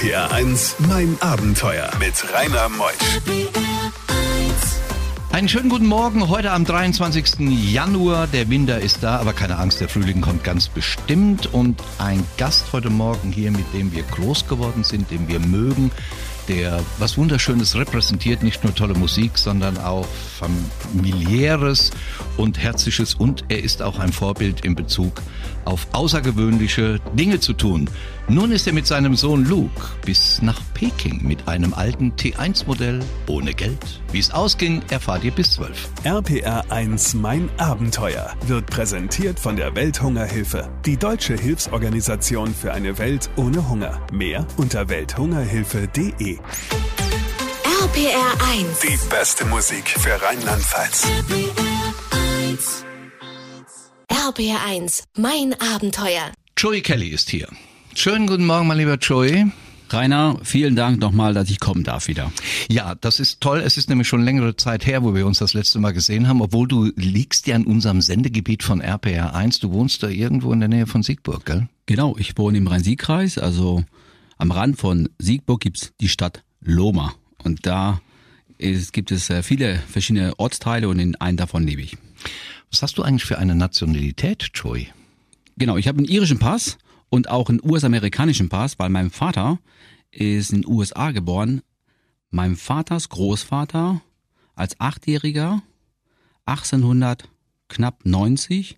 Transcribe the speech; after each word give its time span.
RPR 0.00 0.32
1, 0.32 0.76
mein 0.88 1.18
Abenteuer 1.20 1.90
mit 1.98 2.14
Rainer 2.32 2.70
Meusch. 2.70 2.94
Einen 5.30 5.46
schönen 5.46 5.68
guten 5.68 5.84
Morgen, 5.84 6.30
heute 6.30 6.52
am 6.52 6.64
23. 6.64 7.40
Januar. 7.70 8.26
Der 8.26 8.48
Winter 8.48 8.80
ist 8.80 9.02
da, 9.02 9.18
aber 9.18 9.34
keine 9.34 9.58
Angst, 9.58 9.82
der 9.82 9.90
Frühling 9.90 10.22
kommt 10.22 10.42
ganz 10.42 10.68
bestimmt. 10.68 11.52
Und 11.52 11.82
ein 11.98 12.26
Gast 12.38 12.72
heute 12.72 12.88
Morgen 12.88 13.30
hier, 13.30 13.50
mit 13.50 13.66
dem 13.74 13.92
wir 13.92 14.02
groß 14.04 14.48
geworden 14.48 14.84
sind, 14.84 15.10
den 15.10 15.28
wir 15.28 15.38
mögen, 15.38 15.90
der 16.48 16.80
was 16.98 17.16
Wunderschönes 17.16 17.76
repräsentiert, 17.76 18.42
nicht 18.42 18.64
nur 18.64 18.74
tolle 18.74 18.94
Musik, 18.94 19.38
sondern 19.38 19.78
auch 19.78 20.06
familiäres 20.38 21.90
und 22.36 22.58
herzliches. 22.58 23.14
Und 23.14 23.44
er 23.48 23.62
ist 23.62 23.82
auch 23.82 23.98
ein 23.98 24.12
Vorbild 24.12 24.64
in 24.64 24.74
Bezug 24.74 25.22
auf 25.64 25.86
außergewöhnliche 25.92 27.00
Dinge 27.14 27.40
zu 27.40 27.52
tun. 27.52 27.88
Nun 28.28 28.52
ist 28.52 28.66
er 28.66 28.72
mit 28.72 28.86
seinem 28.86 29.16
Sohn 29.16 29.44
Luke 29.44 29.70
bis 30.04 30.40
nach 30.40 30.60
Peking 30.74 31.26
mit 31.26 31.48
einem 31.48 31.74
alten 31.74 32.12
T1-Modell 32.12 33.00
ohne 33.26 33.54
Geld. 33.54 34.00
Wie 34.12 34.20
es 34.20 34.30
ausging, 34.30 34.82
erfahrt 34.90 35.24
ihr 35.24 35.32
bis 35.32 35.52
12. 35.54 35.88
RPR 36.04 36.64
1 36.70 37.14
Mein 37.14 37.48
Abenteuer 37.58 38.32
wird 38.46 38.66
präsentiert 38.66 39.40
von 39.40 39.56
der 39.56 39.74
Welthungerhilfe, 39.74 40.68
die 40.86 40.96
deutsche 40.96 41.34
Hilfsorganisation 41.34 42.54
für 42.54 42.72
eine 42.72 42.98
Welt 42.98 43.30
ohne 43.36 43.68
Hunger. 43.68 44.00
Mehr 44.12 44.46
unter 44.56 44.88
welthungerhilfe.de. 44.88 46.29
RPR 46.38 48.32
1. 48.52 48.80
Die 48.80 49.08
beste 49.08 49.44
Musik 49.46 49.88
für 49.88 50.20
Rheinland-Pfalz. 50.22 51.06
RPR 54.08 54.64
1. 54.66 55.04
Mein 55.16 55.54
Abenteuer. 55.60 56.30
Joey 56.56 56.82
Kelly 56.82 57.08
ist 57.08 57.30
hier. 57.30 57.48
Schönen 57.94 58.26
guten 58.26 58.46
Morgen, 58.46 58.66
mein 58.66 58.78
lieber 58.78 58.96
Joey. 58.96 59.46
Rainer, 59.88 60.38
vielen 60.44 60.76
Dank 60.76 61.00
nochmal, 61.00 61.34
dass 61.34 61.50
ich 61.50 61.58
kommen 61.58 61.82
darf 61.82 62.06
wieder. 62.06 62.30
Ja, 62.70 62.94
das 62.94 63.18
ist 63.18 63.40
toll. 63.40 63.60
Es 63.64 63.76
ist 63.76 63.88
nämlich 63.88 64.06
schon 64.06 64.22
längere 64.22 64.54
Zeit 64.54 64.86
her, 64.86 65.02
wo 65.02 65.16
wir 65.16 65.26
uns 65.26 65.40
das 65.40 65.54
letzte 65.54 65.80
Mal 65.80 65.92
gesehen 65.92 66.28
haben, 66.28 66.42
obwohl 66.42 66.68
du 66.68 66.92
liegst 66.94 67.48
ja 67.48 67.56
in 67.56 67.66
unserem 67.66 68.00
Sendegebiet 68.00 68.62
von 68.62 68.80
RPR 68.80 69.34
1. 69.34 69.58
Du 69.58 69.72
wohnst 69.72 70.02
da 70.04 70.08
irgendwo 70.08 70.52
in 70.52 70.60
der 70.60 70.68
Nähe 70.68 70.86
von 70.86 71.02
Siegburg, 71.02 71.44
gell? 71.44 71.68
Genau, 71.86 72.16
ich 72.18 72.38
wohne 72.38 72.58
im 72.58 72.68
Rhein-Sieg-Kreis, 72.68 73.36
also 73.38 73.84
am 74.40 74.52
Rand 74.52 74.78
von 74.78 75.10
Siegburg 75.18 75.60
gibt's 75.60 75.92
die 76.00 76.08
Stadt 76.08 76.44
Lohma. 76.60 77.14
Und 77.44 77.66
da 77.66 78.00
ist, 78.56 78.92
gibt 78.94 79.10
es 79.10 79.28
äh, 79.28 79.42
viele 79.42 79.78
verschiedene 79.78 80.38
Ortsteile 80.38 80.88
und 80.88 80.98
in 80.98 81.14
einem 81.16 81.36
davon 81.36 81.64
lebe 81.64 81.82
ich. 81.82 81.98
Was 82.70 82.82
hast 82.82 82.96
du 82.96 83.02
eigentlich 83.02 83.24
für 83.24 83.38
eine 83.38 83.54
Nationalität, 83.54 84.50
Joey? 84.54 84.88
Genau, 85.58 85.76
ich 85.76 85.88
habe 85.88 85.98
einen 85.98 86.08
irischen 86.08 86.38
Pass 86.38 86.78
und 87.10 87.28
auch 87.28 87.50
einen 87.50 87.60
US-amerikanischen 87.62 88.48
Pass, 88.48 88.78
weil 88.78 88.88
mein 88.88 89.10
Vater 89.10 89.58
ist 90.10 90.52
in 90.52 90.62
den 90.62 90.70
USA 90.70 91.10
geboren. 91.10 91.60
Mein 92.30 92.56
Vaters 92.56 93.10
Großvater 93.10 94.00
als 94.54 94.80
Achtjähriger 94.80 95.62
1800 96.46 97.28
knapp 97.68 98.06
90 98.06 98.76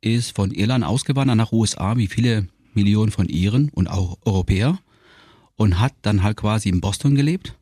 ist 0.00 0.34
von 0.34 0.50
Irland 0.50 0.84
ausgewandert 0.84 1.36
nach 1.36 1.52
USA, 1.52 1.96
wie 1.96 2.08
viele 2.08 2.48
Millionen 2.72 3.12
von 3.12 3.28
Iren 3.28 3.68
und 3.70 3.86
auch 3.86 4.18
Europäer 4.24 4.80
und 5.56 5.80
hat 5.80 5.92
dann 6.02 6.22
halt 6.22 6.36
quasi 6.36 6.68
in 6.68 6.80
Boston 6.80 7.14
gelebt. 7.14 7.54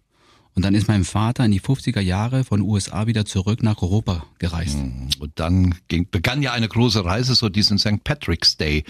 Und 0.55 0.65
dann 0.67 0.75
ist 0.75 0.87
mein 0.87 1.05
Vater 1.05 1.47
in 1.47 1.51
die 1.51 1.61
50er 1.61 2.01
Jahre 2.01 2.45
von 2.45 2.61
USA 2.61 3.07
wieder 3.07 3.25
zurück 3.25 3.63
nach 3.63 3.81
Europa 3.81 4.27
gereist. 4.39 4.77
Und 5.19 5.33
dann 5.37 5.75
ging, 5.89 6.07
begann 6.11 6.43
ja 6.43 6.53
eine 6.53 6.69
große 6.69 7.05
Reise, 7.05 7.35
so 7.35 7.49
diesen 7.49 7.79
St. 7.79 8.05
Patrick's 8.05 8.59
Day. 8.59 8.85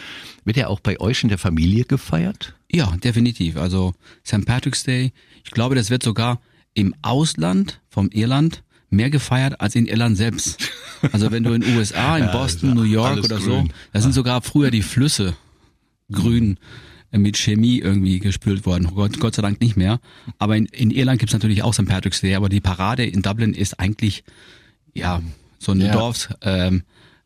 Wird 0.44 0.56
ja 0.56 0.66
auch 0.66 0.80
bei 0.80 0.98
euch 0.98 1.22
in 1.22 1.28
der 1.28 1.38
Familie 1.38 1.84
gefeiert? 1.84 2.54
Ja, 2.70 2.96
definitiv. 2.96 3.56
Also 3.56 3.94
St. 4.26 4.44
Patrick's 4.44 4.82
Day, 4.82 5.12
ich 5.44 5.52
glaube, 5.52 5.76
das 5.76 5.88
wird 5.88 6.02
sogar 6.02 6.40
im 6.74 6.96
Ausland 7.02 7.80
vom 7.88 8.08
Irland 8.10 8.64
mehr 8.90 9.10
gefeiert 9.10 9.60
als 9.60 9.74
in 9.74 9.86
Irland 9.86 10.16
selbst. 10.16 10.68
Also 11.10 11.32
wenn 11.32 11.42
du 11.42 11.52
in 11.52 11.62
den 11.62 11.76
USA, 11.76 12.16
in 12.16 12.30
Boston, 12.30 12.68
ja 12.68 12.74
New 12.76 12.82
York 12.84 13.24
oder 13.24 13.38
grün. 13.38 13.66
so, 13.66 13.68
da 13.92 14.00
sind 14.00 14.12
sogar 14.12 14.40
früher 14.40 14.70
die 14.70 14.82
Flüsse 14.82 15.34
grün 16.12 16.58
mit 17.12 17.36
Chemie 17.36 17.78
irgendwie 17.78 18.18
gespült 18.18 18.64
worden. 18.66 18.90
Gott, 18.94 19.20
Gott 19.20 19.34
sei 19.34 19.42
Dank 19.42 19.60
nicht 19.60 19.76
mehr. 19.76 20.00
Aber 20.38 20.56
in, 20.56 20.66
in 20.66 20.90
Irland 20.90 21.18
gibt's 21.18 21.34
natürlich 21.34 21.62
auch 21.62 21.74
St. 21.74 21.86
Patrick's 21.86 22.20
Day, 22.22 22.34
aber 22.34 22.48
die 22.48 22.60
Parade 22.60 23.04
in 23.04 23.22
Dublin 23.22 23.54
ist 23.54 23.78
eigentlich 23.78 24.24
ja 24.94 25.22
so 25.58 25.72
eine 25.72 25.86
Ja. 25.86 25.92
Dorfs 25.92 26.28
ähm, 26.40 26.82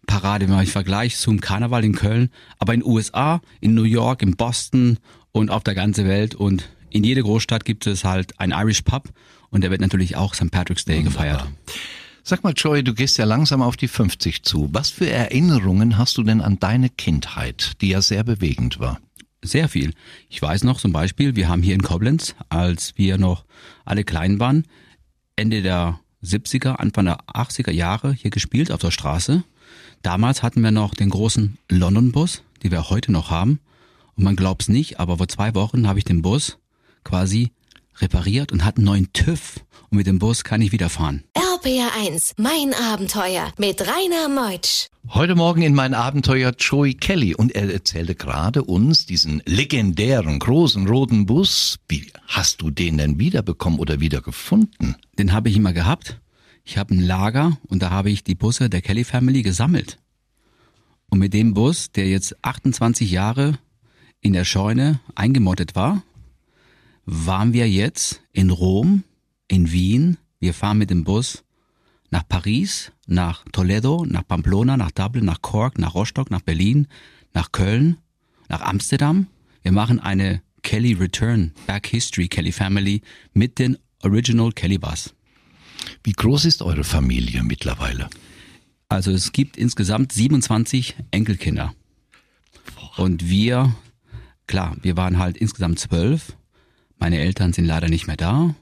Parade, 0.06 0.47
wenn 0.48 0.54
man 0.54 0.66
vergleicht 0.66 1.19
zum 1.19 1.41
Karneval 1.41 1.84
in 1.84 1.94
Köln. 1.94 2.30
Aber 2.58 2.74
in 2.74 2.84
USA, 2.84 3.41
in 3.60 3.74
New 3.74 3.84
York, 3.84 4.22
in 4.22 4.36
Boston 4.36 4.98
und 5.32 5.50
auf 5.50 5.64
der 5.64 5.74
ganzen 5.74 6.06
Welt 6.06 6.34
und 6.34 6.68
in 6.91 7.04
jeder 7.04 7.22
Großstadt 7.22 7.64
gibt 7.64 7.86
es 7.86 8.04
halt 8.04 8.38
ein 8.38 8.53
Irish 8.53 8.82
Pub 8.82 9.10
und 9.50 9.62
der 9.62 9.70
wird 9.70 9.80
natürlich 9.80 10.16
auch 10.16 10.34
St. 10.34 10.50
Patrick's 10.50 10.84
Day 10.84 11.03
gefeiert. 11.03 11.47
Sag 12.22 12.42
mal, 12.42 12.54
Joey, 12.56 12.82
du 12.82 12.94
gehst 12.94 13.18
ja 13.18 13.24
langsam 13.24 13.62
auf 13.62 13.76
die 13.76 13.86
50 13.86 14.42
zu. 14.42 14.68
Was 14.72 14.91
für 14.91 15.08
Erinnerungen 15.08 15.98
hast 15.98 16.16
du 16.18 16.22
denn 16.24 16.41
an 16.41 16.58
deine 16.58 16.88
Kindheit, 16.88 17.80
die 17.80 17.88
ja 17.91 18.03
sehr 18.03 18.24
bewegend 18.24 18.80
war? 18.80 18.98
Sehr 19.47 19.69
viel. 19.69 19.93
Ich 20.29 20.43
weiß 20.43 20.65
noch 20.65 20.79
zum 20.79 20.93
Beispiel, 20.93 21.37
wir 21.37 21.49
haben 21.49 21.62
hier 21.62 21.75
in 21.75 21.83
Koblenz, 21.83 22.34
als 22.49 22.99
wir 22.99 23.17
noch 23.17 23.45
alle 23.84 24.03
klein 24.03 24.41
waren, 24.41 24.65
Ende 25.37 25.62
der 25.62 26.01
70er, 26.25 26.73
Anfang 26.73 27.05
der 27.05 27.21
80er 27.27 27.71
Jahre 27.71 28.12
hier 28.12 28.31
gespielt 28.31 28.73
auf 28.73 28.81
der 28.81 28.91
Straße. 28.91 29.45
Damals 30.03 30.43
hatten 30.43 30.62
wir 30.62 30.73
noch 30.73 30.95
den 30.95 31.11
großen 31.11 31.59
London-Bus, 31.71 32.43
die 32.62 32.71
wir 32.71 32.91
heute 32.91 33.12
noch 33.12 33.31
haben. 33.31 33.61
Und 34.17 34.25
man 34.25 34.34
glaubt's 34.34 34.69
nicht, 34.69 34.99
aber 34.99 35.19
vor 35.19 35.29
zwei 35.29 35.55
Wochen 35.55 35.87
habe 35.87 35.99
ich 35.99 36.05
den 36.05 36.23
Bus 36.23 36.59
quasi 37.05 37.53
repariert 38.01 38.53
und 38.53 38.65
hatte 38.65 38.79
einen 38.79 38.87
neuen 38.87 39.12
TÜV. 39.12 39.61
Und 39.91 39.99
mit 39.99 40.07
dem 40.07 40.19
Bus 40.19 40.45
kann 40.45 40.61
ich 40.62 40.73
wieder 40.73 40.89
fahren. 40.89 41.25
RPR 41.34 41.91
1. 42.07 42.34
Mein 42.39 42.75
Abenteuer 42.75 43.53
mit 43.59 43.81
Rainer 43.81 44.29
Meutsch. 44.29 44.89
Heute 45.09 45.37
Morgen 45.37 45.62
in 45.62 45.75
mein 45.75 45.95
Abenteuer 45.95 46.53
Joey 46.59 46.95
Kelly 46.95 47.34
und 47.34 47.55
er 47.55 47.73
erzählte 47.73 48.15
gerade 48.15 48.65
uns 48.65 49.07
diesen 49.07 49.41
legendären 49.47 50.39
großen 50.39 50.89
roten 50.89 51.27
Bus. 51.27 51.79
Wie 51.89 52.11
hast 52.27 52.61
du 52.61 52.71
den 52.71 52.99
denn 52.99 53.19
wiederbekommen 53.19 53.79
oder 53.79 54.01
wieder 54.01 54.21
gefunden? 54.21 54.97
Den 55.19 55.33
habe 55.33 55.49
ich 55.49 55.57
immer 55.57 55.73
gehabt. 55.73 56.21
Ich 56.65 56.77
habe 56.78 56.95
ein 56.95 57.01
Lager 57.01 57.57
und 57.69 57.83
da 57.83 57.91
habe 57.91 58.11
ich 58.11 58.25
die 58.25 58.34
Busse 58.34 58.69
der 58.69 58.83
Kelly 58.83 59.05
Family 59.05 59.43
gesammelt. 59.43 59.99
Und 61.09 61.21
mit 61.21 61.33
dem 61.33 61.55
Bus, 61.55 61.93
der 61.93 62.09
jetzt 62.09 62.37
28 62.43 63.11
Jahre 63.11 63.59
in 64.21 64.33
der 64.33 64.45
Scheune 64.45 64.99
eingemottet 65.15 65.77
war, 65.77 66.03
waren 67.06 67.53
wir 67.53 67.71
jetzt 67.71 68.22
in 68.33 68.50
Rom, 68.50 69.05
in 69.49 69.72
Wien. 69.72 70.19
Wir 70.39 70.53
fahren 70.53 70.78
mit 70.78 70.91
dem 70.91 71.05
Bus 71.05 71.44
nach 72.11 72.28
Paris, 72.28 72.93
nach 73.06 73.44
Toledo, 73.53 74.05
nach 74.06 74.27
Pamplona, 74.27 74.77
nach 74.77 74.91
Dublin, 74.91 75.25
nach 75.25 75.41
Cork, 75.41 75.78
nach 75.78 75.95
Rostock, 75.95 76.31
nach 76.31 76.43
Berlin, 76.43 76.89
nach 77.33 77.53
Köln, 77.53 77.97
nach 78.49 78.61
Amsterdam. 78.61 79.28
Wir 79.62 79.72
machen 79.72 80.00
eine 80.00 80.43
Kelly 80.62 80.93
Return, 80.95 81.53
Back 81.66 81.87
History 81.87 82.28
Kelly 82.28 82.53
Family 82.53 83.03
mit 83.33 83.59
den 83.59 83.78
Original 84.03 84.53
Kelly 84.53 84.78
Bus. 84.78 85.15
Wie 86.03 86.12
groß 86.12 86.45
ist 86.45 86.62
eure 86.62 86.84
Familie 86.84 87.43
mittlerweile? 87.43 88.09
Also 88.89 89.11
es 89.11 89.33
gibt 89.33 89.56
insgesamt 89.56 90.12
27 90.12 90.97
Enkelkinder. 91.11 91.75
Und 92.97 93.28
wir, 93.28 93.75
klar, 94.47 94.77
wir 94.83 94.97
waren 94.97 95.19
halt 95.19 95.37
insgesamt 95.37 95.78
zwölf. 95.78 96.37
Meine 96.99 97.19
Eltern 97.19 97.53
sind 97.53 97.67
leider 97.67 97.89
nicht 97.89 98.07
mehr 98.07 98.17
da. 98.17 98.55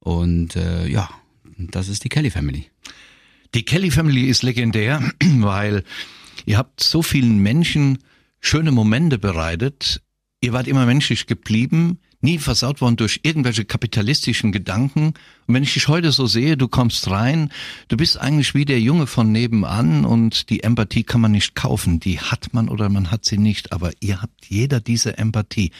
Und 0.00 0.56
äh, 0.56 0.86
ja, 0.86 1.08
das 1.56 1.88
ist 1.88 2.04
die 2.04 2.08
Kelly 2.08 2.30
Family. 2.30 2.66
Die 3.54 3.64
Kelly 3.64 3.90
Family 3.90 4.26
ist 4.26 4.42
legendär, 4.42 5.02
weil 5.22 5.84
ihr 6.46 6.58
habt 6.58 6.82
so 6.82 7.02
vielen 7.02 7.38
Menschen 7.38 7.98
schöne 8.40 8.72
Momente 8.72 9.18
bereitet. 9.18 10.02
Ihr 10.40 10.52
wart 10.52 10.68
immer 10.68 10.86
menschlich 10.86 11.26
geblieben, 11.26 11.98
nie 12.22 12.38
versaut 12.38 12.80
worden 12.80 12.96
durch 12.96 13.20
irgendwelche 13.22 13.64
kapitalistischen 13.64 14.52
Gedanken. 14.52 15.14
Und 15.46 15.54
wenn 15.54 15.62
ich 15.62 15.74
dich 15.74 15.88
heute 15.88 16.12
so 16.12 16.26
sehe, 16.26 16.56
du 16.56 16.68
kommst 16.68 17.10
rein, 17.10 17.50
du 17.88 17.96
bist 17.96 18.18
eigentlich 18.18 18.54
wie 18.54 18.64
der 18.64 18.80
Junge 18.80 19.06
von 19.06 19.32
nebenan 19.32 20.04
und 20.04 20.48
die 20.50 20.62
Empathie 20.62 21.04
kann 21.04 21.20
man 21.20 21.32
nicht 21.32 21.54
kaufen. 21.54 22.00
Die 22.00 22.20
hat 22.20 22.52
man 22.52 22.68
oder 22.68 22.88
man 22.88 23.10
hat 23.10 23.24
sie 23.24 23.38
nicht, 23.38 23.72
aber 23.72 23.92
ihr 24.00 24.22
habt 24.22 24.46
jeder 24.46 24.80
diese 24.80 25.18
Empathie. 25.18 25.72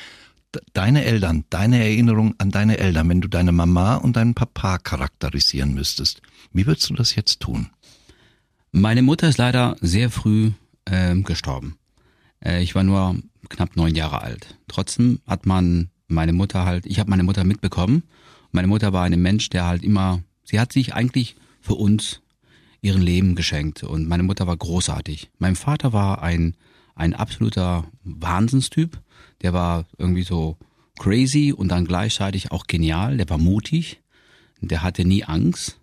De- 0.55 0.63
Deine 0.73 1.05
Eltern, 1.05 1.45
deine 1.51 1.79
Erinnerung 1.79 2.35
an 2.39 2.51
deine 2.51 2.79
Eltern, 2.79 3.09
wenn 3.09 3.21
du 3.21 3.29
deine 3.29 3.53
Mama 3.53 3.97
und 3.97 4.17
deinen 4.17 4.35
Papa 4.35 4.79
charakterisieren 4.79 5.75
müsstest, 5.75 6.23
wie 6.53 6.67
würdest 6.67 6.91
du 6.91 6.95
das 6.95 7.15
jetzt 7.15 7.41
tun? 7.41 7.71
Meine 8.73 9.03
Mutter 9.03 9.29
ist 9.29 9.39
leider 9.39 9.77
sehr 9.81 10.11
früh 10.11 10.53
ähm, 10.87 11.25
gestorben. 11.25 11.77
Äh, 12.45 12.63
ich 12.63 12.75
war 12.75 12.83
nur 12.83 13.17
knapp 13.49 13.77
neun 13.77 13.95
Jahre 13.95 14.23
alt. 14.23 14.57
Trotzdem 14.69 15.21
hat 15.27 15.47
man 15.47 15.91
meine 16.09 16.33
Mutter 16.33 16.65
halt, 16.65 16.87
ich 16.87 16.99
habe 16.99 17.11
meine 17.11 17.23
Mutter 17.25 17.45
mitbekommen. 17.45 18.05
Meine 18.53 18.69
Mutter 18.69 18.93
war 18.93 19.05
ein 19.05 19.21
Mensch, 19.21 19.49
der 19.51 19.67
halt 19.67 19.83
immer, 19.85 20.23
sie 20.45 20.59
hat 20.59 20.73
sich 20.73 20.95
eigentlich 20.95 21.37
für 21.61 21.75
uns 21.75 22.21
ihren 22.83 23.03
Leben 23.03 23.35
geschenkt 23.35 23.83
und 23.83 24.09
meine 24.09 24.23
Mutter 24.23 24.47
war 24.47 24.57
großartig. 24.57 25.31
Mein 25.39 25.55
Vater 25.55 25.93
war 25.93 26.23
ein 26.23 26.57
ein 27.01 27.15
absoluter 27.15 27.91
Wahnsinnstyp. 28.05 29.01
Der 29.43 29.53
war 29.53 29.87
irgendwie 29.99 30.23
so 30.23 30.59
crazy 30.99 31.53
und 31.53 31.69
dann 31.69 31.87
gleichzeitig 31.87 32.53
auch 32.53 32.67
genial. 32.67 33.17
Der 33.17 33.29
war 33.31 33.39
mutig, 33.39 34.01
der 34.61 34.83
hatte 34.83 35.05
nie 35.05 35.25
Angst. 35.25 35.81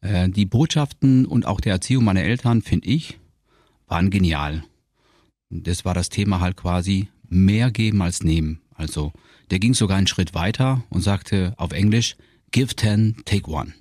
Äh, 0.00 0.28
die 0.28 0.44
Botschaften 0.44 1.24
und 1.24 1.46
auch 1.46 1.60
der 1.60 1.74
Erziehung 1.74 2.04
meiner 2.04 2.22
Eltern, 2.22 2.62
finde 2.62 2.88
ich, 2.88 3.18
waren 3.86 4.10
genial. 4.10 4.64
Das 5.50 5.84
war 5.84 5.94
das 5.94 6.08
Thema 6.08 6.40
halt 6.40 6.56
quasi 6.56 7.08
mehr 7.28 7.70
geben 7.70 8.02
als 8.02 8.22
nehmen. 8.22 8.60
Also 8.74 9.12
der 9.50 9.60
ging 9.60 9.74
sogar 9.74 9.96
einen 9.96 10.08
Schritt 10.08 10.34
weiter 10.34 10.82
und 10.90 11.02
sagte 11.02 11.54
auf 11.56 11.72
Englisch, 11.72 12.16
give 12.50 12.74
ten, 12.74 13.16
take 13.24 13.48
one. 13.48 13.72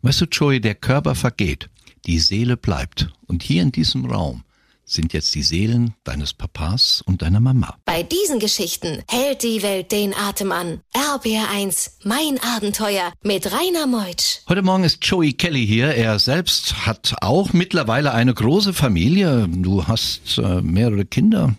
Weißt 0.00 0.22
du, 0.22 0.24
Joey, 0.24 0.60
der 0.60 0.74
Körper 0.74 1.14
vergeht, 1.14 1.68
die 2.06 2.18
Seele 2.18 2.56
bleibt. 2.56 3.12
Und 3.26 3.42
hier 3.42 3.62
in 3.62 3.72
diesem 3.72 4.06
Raum 4.06 4.44
sind 4.86 5.12
jetzt 5.12 5.34
die 5.34 5.42
Seelen 5.42 5.94
deines 6.04 6.32
Papas 6.34 7.02
und 7.06 7.22
deiner 7.22 7.40
Mama. 7.40 7.76
Bei 7.84 8.02
diesen 8.02 8.38
Geschichten 8.38 9.02
hält 9.08 9.42
die 9.42 9.62
Welt 9.62 9.92
den 9.92 10.14
Atem 10.14 10.52
an. 10.52 10.80
RBR1, 10.94 11.90
mein 12.04 12.38
Abenteuer 12.42 13.12
mit 13.22 13.50
Rainer 13.50 13.86
Meutsch. 13.86 14.40
Heute 14.48 14.62
Morgen 14.62 14.84
ist 14.84 15.04
Joey 15.04 15.32
Kelly 15.32 15.66
hier. 15.66 15.94
Er 15.94 16.18
selbst 16.18 16.86
hat 16.86 17.14
auch 17.20 17.52
mittlerweile 17.52 18.12
eine 18.12 18.34
große 18.34 18.74
Familie. 18.74 19.48
Du 19.48 19.86
hast 19.86 20.38
äh, 20.38 20.60
mehrere 20.60 21.04
Kinder. 21.04 21.54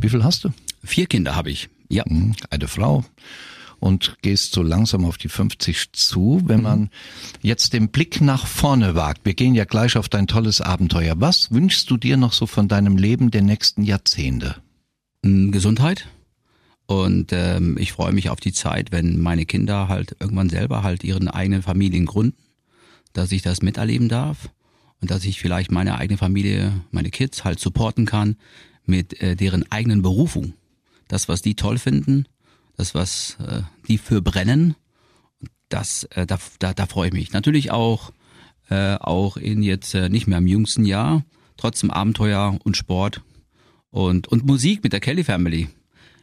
Wie 0.00 0.08
viel 0.08 0.22
hast 0.24 0.44
du? 0.44 0.50
Vier 0.84 1.06
Kinder 1.06 1.34
habe 1.34 1.50
ich. 1.50 1.68
Ja. 1.88 2.04
Mhm, 2.06 2.34
Eine 2.50 2.68
Frau. 2.68 3.04
Und 3.80 4.18
gehst 4.20 4.52
so 4.52 4.62
langsam 4.62 5.06
auf 5.06 5.16
die 5.16 5.30
50 5.30 5.92
zu. 5.92 6.42
Wenn 6.44 6.62
man 6.62 6.90
jetzt 7.40 7.72
den 7.72 7.88
Blick 7.88 8.20
nach 8.20 8.46
vorne 8.46 8.94
wagt, 8.94 9.24
wir 9.24 9.32
gehen 9.32 9.54
ja 9.54 9.64
gleich 9.64 9.96
auf 9.96 10.10
dein 10.10 10.26
tolles 10.26 10.60
Abenteuer. 10.60 11.14
Was 11.18 11.50
wünschst 11.50 11.90
du 11.90 11.96
dir 11.96 12.18
noch 12.18 12.34
so 12.34 12.46
von 12.46 12.68
deinem 12.68 12.98
Leben 12.98 13.30
der 13.30 13.42
nächsten 13.42 13.82
Jahrzehnte? 13.82 14.56
Mm, 15.22 15.50
Gesundheit. 15.50 16.08
Und 16.86 17.32
ähm, 17.32 17.78
ich 17.78 17.92
freue 17.92 18.12
mich 18.12 18.30
auf 18.30 18.40
die 18.40 18.52
Zeit, 18.52 18.90
wenn 18.90 19.20
meine 19.20 19.46
Kinder 19.46 19.88
halt 19.88 20.16
irgendwann 20.18 20.50
selber 20.50 20.82
halt 20.82 21.04
ihren 21.04 21.28
eigenen 21.28 21.62
Familien 21.62 22.04
gründen, 22.04 22.36
dass 23.12 23.32
ich 23.32 23.42
das 23.42 23.62
miterleben 23.62 24.08
darf 24.08 24.50
und 25.00 25.10
dass 25.10 25.24
ich 25.24 25.40
vielleicht 25.40 25.70
meine 25.70 25.98
eigene 25.98 26.18
Familie, 26.18 26.72
meine 26.90 27.10
Kids 27.10 27.44
halt 27.44 27.60
supporten 27.60 28.06
kann 28.06 28.36
mit 28.84 29.22
äh, 29.22 29.36
deren 29.36 29.70
eigenen 29.70 30.02
Berufung. 30.02 30.54
Das, 31.08 31.28
was 31.28 31.42
die 31.42 31.54
toll 31.54 31.78
finden, 31.78 32.26
das, 32.80 32.94
was 32.94 33.36
äh, 33.46 33.62
die 33.86 33.98
für 33.98 34.22
brennen, 34.22 34.74
das, 35.68 36.04
äh, 36.04 36.26
da, 36.26 36.38
da, 36.58 36.72
da 36.72 36.86
freue 36.86 37.08
ich 37.08 37.12
mich. 37.14 37.32
Natürlich 37.32 37.70
auch, 37.70 38.10
äh, 38.70 38.94
auch 38.94 39.36
in 39.36 39.62
jetzt 39.62 39.94
äh, 39.94 40.08
nicht 40.08 40.26
mehr 40.26 40.38
im 40.38 40.46
jüngsten 40.46 40.86
Jahr, 40.86 41.24
trotzdem 41.58 41.90
Abenteuer 41.90 42.58
und 42.64 42.76
Sport 42.76 43.22
und, 43.90 44.28
und 44.28 44.46
Musik 44.46 44.82
mit 44.82 44.94
der 44.94 45.00
Kelly 45.00 45.24
Family. 45.24 45.68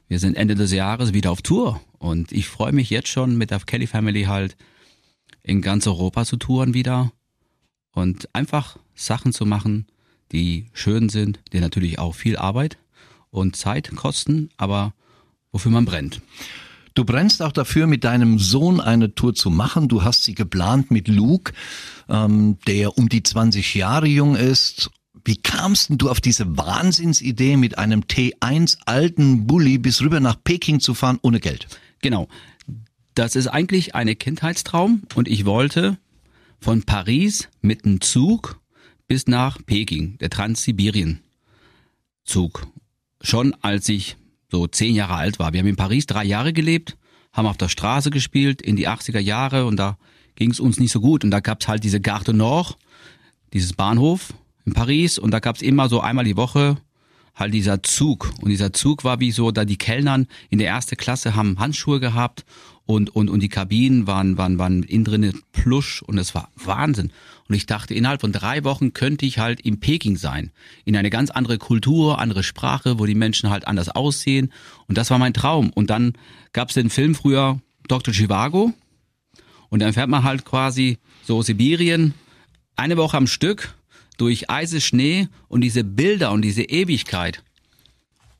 Wir 0.07 0.19
sind 0.19 0.35
Ende 0.35 0.55
des 0.55 0.71
Jahres 0.71 1.13
wieder 1.13 1.31
auf 1.31 1.43
Tour 1.43 1.79
und 1.99 2.31
ich 2.31 2.47
freue 2.47 2.71
mich 2.71 2.89
jetzt 2.89 3.09
schon 3.09 3.37
mit 3.37 3.51
der 3.51 3.59
Kelly 3.59 3.87
Family 3.87 4.23
halt 4.23 4.57
in 5.43 5.61
ganz 5.61 5.85
Europa 5.85 6.25
zu 6.25 6.37
touren 6.37 6.73
wieder 6.73 7.11
und 7.91 8.33
einfach 8.33 8.77
Sachen 8.95 9.31
zu 9.31 9.45
machen, 9.45 9.85
die 10.31 10.69
schön 10.73 11.09
sind, 11.09 11.39
die 11.53 11.59
natürlich 11.59 11.99
auch 11.99 12.15
viel 12.15 12.35
Arbeit 12.35 12.77
und 13.29 13.55
Zeit 13.55 13.95
kosten, 13.95 14.49
aber 14.57 14.93
wofür 15.51 15.71
man 15.71 15.85
brennt. 15.85 16.21
Du 16.93 17.05
brennst 17.05 17.43
auch 17.43 17.51
dafür, 17.51 17.85
mit 17.85 18.03
deinem 18.03 18.39
Sohn 18.39 18.81
eine 18.81 19.13
Tour 19.13 19.35
zu 19.35 19.51
machen. 19.51 19.87
Du 19.87 20.03
hast 20.03 20.23
sie 20.23 20.33
geplant 20.33 20.89
mit 20.89 21.07
Luke, 21.07 21.53
ähm, 22.09 22.57
der 22.65 22.97
um 22.97 23.07
die 23.07 23.21
20 23.21 23.75
Jahre 23.75 24.07
jung 24.07 24.35
ist. 24.35 24.89
Wie 25.23 25.35
kamst 25.35 25.89
denn 25.89 25.99
du 25.99 26.09
auf 26.09 26.21
diese 26.21 26.57
Wahnsinnsidee, 26.57 27.55
mit 27.55 27.77
einem 27.77 28.01
T1 28.01 28.79
alten 28.85 29.45
Bulli 29.45 29.77
bis 29.77 30.01
rüber 30.01 30.19
nach 30.19 30.37
Peking 30.43 30.79
zu 30.79 30.95
fahren 30.95 31.19
ohne 31.21 31.39
Geld? 31.39 31.67
Genau. 32.01 32.27
Das 33.13 33.35
ist 33.35 33.47
eigentlich 33.47 33.93
eine 33.93 34.15
Kindheitstraum 34.15 35.03
und 35.13 35.27
ich 35.27 35.45
wollte 35.45 35.97
von 36.59 36.83
Paris 36.83 37.49
mit 37.61 37.85
dem 37.85 38.01
Zug 38.01 38.59
bis 39.07 39.27
nach 39.27 39.59
Peking, 39.65 40.17
der 40.17 40.29
Transsibirien 40.29 41.19
Zug. 42.23 42.67
Schon 43.21 43.55
als 43.61 43.87
ich 43.89 44.17
so 44.51 44.67
zehn 44.67 44.95
Jahre 44.95 45.15
alt 45.15 45.39
war. 45.39 45.53
Wir 45.53 45.59
haben 45.59 45.67
in 45.67 45.75
Paris 45.75 46.05
drei 46.05 46.23
Jahre 46.23 46.53
gelebt, 46.53 46.97
haben 47.33 47.47
auf 47.47 47.57
der 47.57 47.69
Straße 47.69 48.09
gespielt 48.09 48.61
in 48.61 48.75
die 48.75 48.87
80er 48.87 49.19
Jahre 49.19 49.65
und 49.65 49.77
da 49.77 49.97
ging 50.35 50.51
es 50.51 50.59
uns 50.59 50.79
nicht 50.79 50.91
so 50.91 51.01
gut. 51.01 51.23
Und 51.23 51.31
da 51.31 51.39
gab's 51.39 51.67
halt 51.67 51.83
diese 51.83 51.99
Gare 51.99 52.23
du 52.23 52.33
Nord, 52.33 52.77
dieses 53.53 53.73
Bahnhof 53.73 54.33
in 54.65 54.73
Paris 54.73 55.17
und 55.17 55.31
da 55.31 55.39
gab's 55.39 55.61
immer 55.61 55.89
so 55.89 56.01
einmal 56.01 56.25
die 56.25 56.37
Woche 56.37 56.77
halt 57.37 57.53
dieser 57.53 57.83
Zug. 57.83 58.33
Und 58.41 58.49
dieser 58.49 58.73
Zug 58.73 59.03
war 59.03 59.19
wie 59.19 59.31
so, 59.31 59.51
da 59.51 59.63
die 59.63 59.77
Kellnern 59.77 60.27
in 60.49 60.57
der 60.57 60.67
erste 60.67 60.95
Klasse 60.95 61.35
haben 61.35 61.59
Handschuhe 61.59 61.99
gehabt 61.99 62.45
und, 62.85 63.15
und, 63.15 63.29
und 63.29 63.41
die 63.41 63.49
Kabinen 63.49 64.07
waren, 64.07 64.37
waren, 64.37 64.57
waren 64.57 64.83
innen 64.83 65.05
drinne 65.05 65.33
plusch 65.51 66.01
und 66.01 66.17
es 66.17 66.33
war 66.33 66.49
Wahnsinn. 66.55 67.11
Und 67.47 67.55
ich 67.55 67.65
dachte, 67.65 67.93
innerhalb 67.93 68.21
von 68.21 68.31
drei 68.31 68.63
Wochen 68.63 68.93
könnte 68.93 69.25
ich 69.25 69.37
halt 69.39 69.61
in 69.61 69.79
Peking 69.79 70.17
sein. 70.17 70.51
In 70.83 70.97
eine 70.97 71.09
ganz 71.09 71.29
andere 71.29 71.57
Kultur, 71.57 72.19
andere 72.19 72.43
Sprache, 72.43 72.97
wo 72.97 73.05
die 73.05 73.15
Menschen 73.15 73.49
halt 73.49 73.67
anders 73.67 73.89
aussehen. 73.89 74.51
Und 74.87 74.97
das 74.97 75.09
war 75.11 75.19
mein 75.19 75.33
Traum. 75.33 75.69
Und 75.69 75.89
dann 75.89 76.13
gab 76.53 76.69
es 76.69 76.75
den 76.75 76.89
Film 76.89 77.13
früher 77.13 77.61
Dr. 77.87 78.13
Chivago. 78.13 78.73
Und 79.69 79.81
dann 79.81 79.93
fährt 79.93 80.09
man 80.09 80.23
halt 80.23 80.45
quasi 80.45 80.97
so 81.23 81.41
Sibirien 81.41 82.13
eine 82.75 82.97
Woche 82.97 83.17
am 83.17 83.27
Stück 83.27 83.75
durch 84.17 84.49
Eise, 84.49 84.81
Schnee 84.81 85.27
und 85.47 85.61
diese 85.61 85.83
Bilder 85.83 86.31
und 86.31 86.41
diese 86.41 86.63
Ewigkeit. 86.63 87.43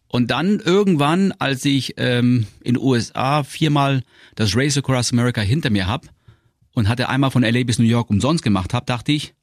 Und 0.07 0.31
dann 0.31 0.59
irgendwann, 0.59 1.33
als 1.33 1.65
ich 1.65 1.95
ähm, 1.97 2.47
in 2.61 2.75
den 2.75 2.83
USA 2.83 3.43
viermal 3.43 4.03
das 4.35 4.55
Race 4.55 4.77
Across 4.77 5.11
America 5.11 5.41
hinter 5.41 5.69
mir 5.69 5.87
hab 5.87 6.07
und 6.73 6.87
hatte 6.87 7.09
einmal 7.09 7.31
von 7.31 7.43
LA 7.43 7.63
bis 7.63 7.79
New 7.79 7.85
York 7.85 8.09
umsonst 8.09 8.43
gemacht 8.43 8.73
hab, 8.73 8.85
dachte 8.85 9.11
ich, 9.11 9.33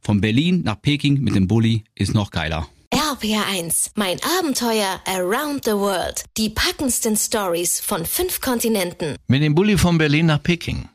von 0.00 0.20
Berlin 0.20 0.62
nach 0.62 0.80
Peking 0.80 1.20
mit 1.20 1.34
dem 1.34 1.46
Bulli 1.46 1.84
ist 1.94 2.14
noch 2.14 2.30
geiler. 2.30 2.68
RPR1, 2.92 3.92
mein 3.94 4.18
Abenteuer 4.38 5.00
around 5.06 5.64
the 5.64 5.72
world. 5.72 6.24
Die 6.36 6.48
packendsten 6.48 7.16
Stories 7.16 7.80
von 7.80 8.04
fünf 8.04 8.40
Kontinenten. 8.40 9.16
Mit 9.28 9.42
dem 9.42 9.54
Bulli 9.54 9.78
von 9.78 9.96
Berlin 9.98 10.26
nach 10.26 10.42
Peking. 10.42 10.88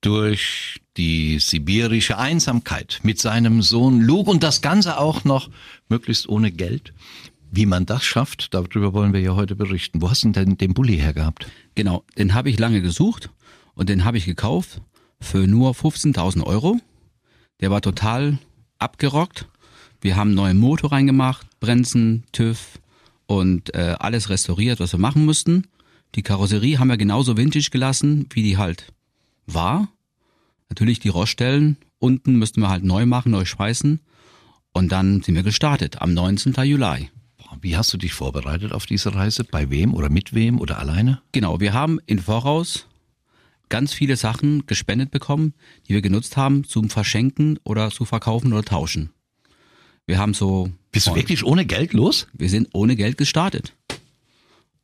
Durch 0.00 0.80
die 0.96 1.38
sibirische 1.38 2.18
Einsamkeit 2.18 3.00
mit 3.02 3.18
seinem 3.18 3.62
Sohn 3.62 4.00
Luke 4.00 4.30
und 4.30 4.42
das 4.42 4.60
Ganze 4.60 4.98
auch 4.98 5.24
noch 5.24 5.50
möglichst 5.88 6.28
ohne 6.28 6.50
Geld. 6.52 6.92
Wie 7.50 7.66
man 7.66 7.86
das 7.86 8.04
schafft, 8.04 8.52
darüber 8.52 8.92
wollen 8.92 9.12
wir 9.12 9.20
ja 9.20 9.34
heute 9.34 9.56
berichten. 9.56 10.02
Wo 10.02 10.10
hast 10.10 10.24
du 10.24 10.30
denn 10.30 10.58
den 10.58 10.74
Bulli 10.74 10.98
hergehabt? 10.98 11.46
Genau, 11.74 12.04
den 12.18 12.34
habe 12.34 12.50
ich 12.50 12.58
lange 12.58 12.82
gesucht 12.82 13.30
und 13.74 13.88
den 13.88 14.04
habe 14.04 14.18
ich 14.18 14.26
gekauft 14.26 14.82
für 15.20 15.46
nur 15.46 15.72
15.000 15.72 16.44
Euro. 16.44 16.78
Der 17.60 17.70
war 17.70 17.80
total 17.80 18.38
abgerockt. 18.78 19.48
Wir 20.00 20.16
haben 20.16 20.28
einen 20.28 20.36
neuen 20.36 20.58
Motor 20.58 20.92
reingemacht, 20.92 21.46
Bremsen, 21.58 22.24
TÜV 22.32 22.78
und 23.26 23.74
äh, 23.74 23.96
alles 23.98 24.30
restauriert, 24.30 24.80
was 24.80 24.92
wir 24.92 25.00
machen 25.00 25.24
mussten. 25.24 25.66
Die 26.14 26.22
Karosserie 26.22 26.78
haben 26.78 26.88
wir 26.88 26.96
genauso 26.96 27.36
vintage 27.36 27.70
gelassen, 27.70 28.26
wie 28.30 28.42
die 28.42 28.56
halt 28.56 28.92
war. 29.54 29.88
Natürlich 30.68 31.00
die 31.00 31.08
Roststellen. 31.08 31.76
Unten 31.98 32.36
müssten 32.36 32.60
wir 32.60 32.68
halt 32.68 32.84
neu 32.84 33.06
machen, 33.06 33.32
neu 33.32 33.44
schweißen. 33.44 34.00
Und 34.72 34.92
dann 34.92 35.22
sind 35.22 35.34
wir 35.34 35.42
gestartet 35.42 36.00
am 36.00 36.14
19. 36.14 36.54
Juli. 36.64 37.10
Wie 37.60 37.76
hast 37.76 37.92
du 37.92 37.96
dich 37.98 38.12
vorbereitet 38.12 38.72
auf 38.72 38.86
diese 38.86 39.14
Reise? 39.14 39.42
Bei 39.44 39.70
wem 39.70 39.94
oder 39.94 40.10
mit 40.10 40.34
wem 40.34 40.60
oder 40.60 40.78
alleine? 40.78 41.22
Genau, 41.32 41.60
wir 41.60 41.72
haben 41.72 41.98
im 42.06 42.18
Voraus 42.18 42.86
ganz 43.68 43.92
viele 43.92 44.16
Sachen 44.16 44.66
gespendet 44.66 45.10
bekommen, 45.10 45.54
die 45.86 45.94
wir 45.94 46.02
genutzt 46.02 46.36
haben 46.36 46.64
zum 46.64 46.90
Verschenken 46.90 47.58
oder 47.64 47.90
zu 47.90 48.04
verkaufen 48.04 48.52
oder 48.52 48.64
tauschen. 48.64 49.10
Wir 50.06 50.18
haben 50.18 50.34
so. 50.34 50.70
Bist 50.92 51.08
du 51.08 51.14
wirklich 51.14 51.44
ohne 51.44 51.66
Geld 51.66 51.92
los? 51.92 52.28
Wir 52.32 52.48
sind 52.48 52.68
ohne 52.72 52.96
Geld 52.96 53.18
gestartet. 53.18 53.74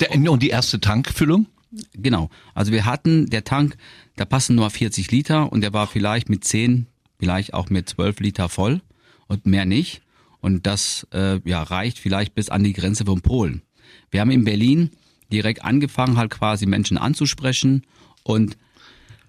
Der, 0.01 0.13
und 0.13 0.43
die 0.43 0.51
erste 0.51 0.81
Tankfüllung? 0.81 1.47
Genau. 1.95 2.31
Also 2.55 2.73
wir 2.73 2.85
hatten, 2.85 3.27
der 3.27 3.45
Tank, 3.45 3.77
da 4.17 4.25
passen 4.25 4.57
nur 4.57 4.71
40 4.71 5.11
Liter 5.11 5.53
und 5.53 5.61
der 5.61 5.73
war 5.73 5.87
vielleicht 5.87 6.29
mit 6.29 6.45
10, 6.45 6.87
vielleicht 7.19 7.55
auch 7.55 7.71
mit 7.71 7.89
12 7.89 8.21
Liter 8.21 8.49
voll 8.49 8.81
und 9.27 9.47
mehr 9.47 9.65
nicht. 9.65 10.03
Und 10.41 10.67
das 10.67 11.07
äh, 11.13 11.41
ja, 11.49 11.63
reicht 11.63 11.99
vielleicht 11.99 12.35
bis 12.35 12.51
an 12.51 12.65
die 12.65 12.75
Grenze 12.75 13.07
von 13.07 13.23
Polen. 13.23 13.63
Wir 14.11 14.21
haben 14.21 14.31
in 14.31 14.45
Berlin 14.45 14.91
direkt 15.33 15.65
angefangen, 15.65 16.17
halt 16.17 16.31
quasi 16.31 16.67
Menschen 16.67 16.99
anzusprechen 16.99 17.83
und 18.23 18.57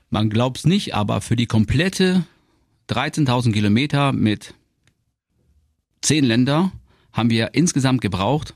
man 0.10 0.30
glaubt's 0.30 0.66
nicht, 0.66 0.94
aber 0.94 1.22
für 1.22 1.36
die 1.36 1.48
komplette 1.48 2.26
13.000 2.90 3.54
Kilometer 3.54 4.12
mit 4.14 4.54
10 6.02 6.26
Länder 6.26 6.72
haben 7.12 7.30
wir 7.30 7.56
insgesamt 7.56 8.02
gebraucht 8.02 8.56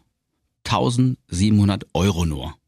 1700 0.65 1.87
Euro 1.93 2.25
nur. 2.25 2.58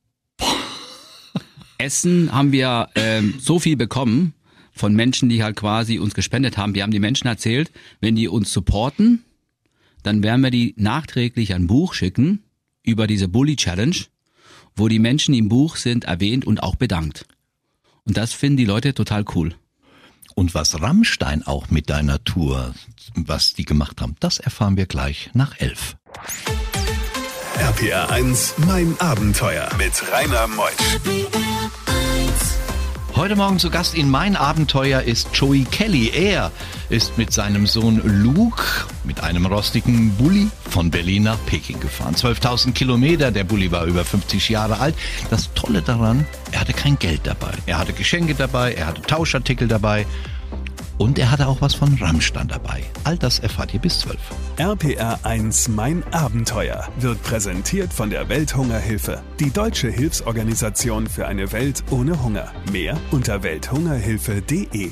Essen 1.82 2.32
haben 2.32 2.52
wir 2.52 2.90
ähm, 2.96 3.36
so 3.40 3.60
viel 3.60 3.76
bekommen 3.76 4.34
von 4.72 4.96
Menschen, 4.96 5.30
die 5.30 5.44
halt 5.44 5.56
quasi 5.56 6.00
uns 6.00 6.14
gespendet 6.14 6.58
haben. 6.58 6.76
Wir 6.76 6.84
haben 6.84 6.92
die 6.92 7.00
Menschen 7.00 7.28
erzählt, 7.28 7.72
wenn 8.00 8.16
die 8.16 8.28
uns 8.28 8.52
supporten, 8.54 9.24
dann 10.04 10.24
werden 10.24 10.42
wir 10.42 10.52
die 10.52 10.74
nachträglich 10.78 11.54
ein 11.54 11.68
Buch 11.68 11.94
schicken 11.94 12.44
über 12.84 13.06
diese 13.06 13.28
Bully 13.28 13.56
Challenge 13.56 13.96
wo 14.76 14.88
die 14.88 15.00
Menschen 15.00 15.34
im 15.34 15.50
Buch 15.50 15.76
sind 15.76 16.06
erwähnt 16.06 16.46
und 16.46 16.64
auch 16.64 16.76
bedankt. 16.76 17.26
Und 18.04 18.18
das 18.18 18.34
finden 18.34 18.58
die 18.58 18.66
Leute 18.66 18.94
total 18.94 19.26
cool. 19.36 19.56
Und 20.34 20.56
was 20.56 20.82
Rammstein 20.82 21.46
auch 21.46 21.70
mit 21.70 21.90
deiner 21.90 22.24
Tour, 22.24 22.74
was 23.16 23.54
die 23.54 23.66
gemacht 23.66 24.02
haben, 24.02 24.16
das 24.20 24.40
erfahren 24.40 24.78
wir 24.78 24.86
gleich 24.86 25.30
nach 25.34 25.60
elf. 25.60 25.98
RPR 27.62 28.10
1, 28.10 28.56
mein 28.66 28.96
Abenteuer 28.98 29.70
mit 29.78 29.94
Rainer 30.12 30.48
Meusch. 30.48 30.72
Heute 33.16 33.36
Morgen 33.36 33.60
zu 33.60 33.70
Gast 33.70 33.94
in 33.94 34.10
Mein 34.10 34.36
Abenteuer 34.36 35.04
ist 35.04 35.28
Joey 35.34 35.66
Kelly. 35.66 36.10
Er 36.10 36.52
ist 36.90 37.20
mit 37.20 37.32
seinem 37.32 37.68
Sohn 37.68 38.02
Luke 38.04 38.64
mit 39.04 39.22
einem 39.22 39.46
rostigen 39.46 40.10
Bulli 40.16 40.50
von 40.72 40.90
Berlin 40.90 41.22
nach 41.22 41.38
Peking 41.46 41.80
gefahren. 41.80 42.16
12.000 42.16 42.72
Kilometer, 42.72 43.30
der 43.30 43.44
Bulli 43.44 43.72
war 43.72 43.86
über 43.86 44.04
50 44.04 44.50
Jahre 44.50 44.80
alt. 44.80 44.96
Das 45.30 45.54
Tolle 45.54 45.84
daran, 45.84 46.26
er 46.52 46.62
hatte 46.62 46.74
kein 46.74 46.98
Geld 46.98 47.22
dabei. 47.26 47.54
Er 47.68 47.78
hatte 47.78 47.94
Geschenke 47.94 48.34
dabei, 48.34 48.74
er 48.74 48.88
hatte 48.88 49.04
Tauschartikel 49.04 49.68
dabei 49.68 50.08
und 51.02 51.18
er 51.18 51.32
hatte 51.32 51.48
auch 51.48 51.62
was 51.62 51.74
von 51.74 51.96
Rammstein 51.96 52.48
dabei. 52.48 52.84
All 53.06 53.18
das 53.18 53.40
erfahrt 53.40 53.74
ihr 53.74 53.80
bis 53.80 54.02
12. 54.02 54.20
RPR 54.58 55.20
1 55.24 55.70
Mein 55.70 56.04
Abenteuer 56.14 56.88
wird 57.00 57.24
präsentiert 57.24 57.92
von 57.92 58.12
der 58.12 58.30
Welthungerhilfe, 58.30 59.24
die 59.40 59.50
deutsche 59.50 59.90
Hilfsorganisation 59.90 61.08
für 61.08 61.26
eine 61.26 61.52
Welt 61.54 61.84
ohne 61.90 62.22
Hunger. 62.22 62.52
Mehr 62.72 62.98
unter 63.10 63.42
welthungerhilfe.de. 63.42 64.92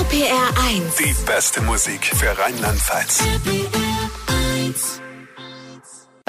RPR 0.00 0.48
1. 0.68 0.96
Die 0.98 1.14
beste 1.24 1.62
Musik 1.62 2.04
für 2.04 2.36
Rheinland-Pfalz. 2.36 3.22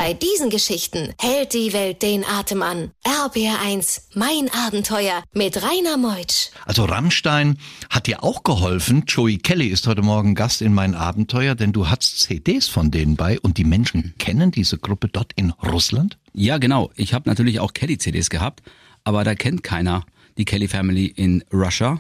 Bei 0.08 0.14
diesen 0.14 0.50
Geschichten 0.50 1.14
hält 1.20 1.54
die 1.54 1.74
Welt 1.74 2.02
den 2.02 2.24
Atem 2.24 2.62
an. 2.62 2.92
RPR 3.04 3.60
1, 3.62 4.08
mein 4.14 4.50
Abenteuer 4.54 5.22
mit 5.34 5.62
Rainer 5.62 5.98
Meutsch. 5.98 6.52
Also 6.66 6.86
Rammstein 6.86 7.58
hat 7.90 8.08
dir 8.08 8.24
auch 8.24 8.44
geholfen. 8.44 9.04
Joey 9.06 9.38
Kelly 9.38 9.68
ist 9.68 9.86
heute 9.86 10.04
Morgen 10.04 10.34
Gast 10.34 10.62
in 10.62 10.74
mein 10.74 10.96
Abenteuer, 10.96 11.56
denn 11.56 11.74
du 11.74 11.90
hast 11.90 12.22
CDs 12.22 12.70
von 12.70 12.90
denen 12.90 13.18
bei 13.18 13.38
und 13.42 13.58
die 13.58 13.66
Menschen 13.66 14.14
kennen 14.18 14.52
diese 14.52 14.78
Gruppe 14.78 15.10
dort 15.10 15.34
in 15.36 15.50
Russland? 15.50 16.18
Ja, 16.32 16.58
genau. 16.58 16.90
Ich 16.96 17.14
habe 17.14 17.28
natürlich 17.28 17.60
auch 17.60 17.74
Kelly-CDs 17.74 18.30
gehabt, 18.30 18.64
aber 19.04 19.26
da 19.26 19.36
kennt 19.36 19.62
keiner 19.62 20.06
die 20.38 20.46
Kelly 20.46 20.70
Family 20.70 21.08
in 21.08 21.44
Russia. 21.52 22.00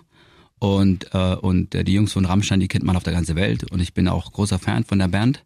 Und, 0.59 1.13
äh, 1.13 1.35
und 1.35 1.75
äh, 1.75 1.83
die 1.83 1.93
Jungs 1.93 2.13
von 2.13 2.23
Rammstein, 2.23 2.61
die 2.61 2.69
kennt 2.69 2.85
man 2.85 2.95
auf 2.95 3.03
der 3.03 3.13
ganzen 3.13 3.35
Welt. 3.35 3.69
Und 3.69 3.81
ich 3.81 3.93
bin 3.93 4.07
auch 4.07 4.31
großer 4.31 4.59
Fan 4.59 4.85
von 4.85 4.97
der 4.97 5.09
Band. 5.09 5.43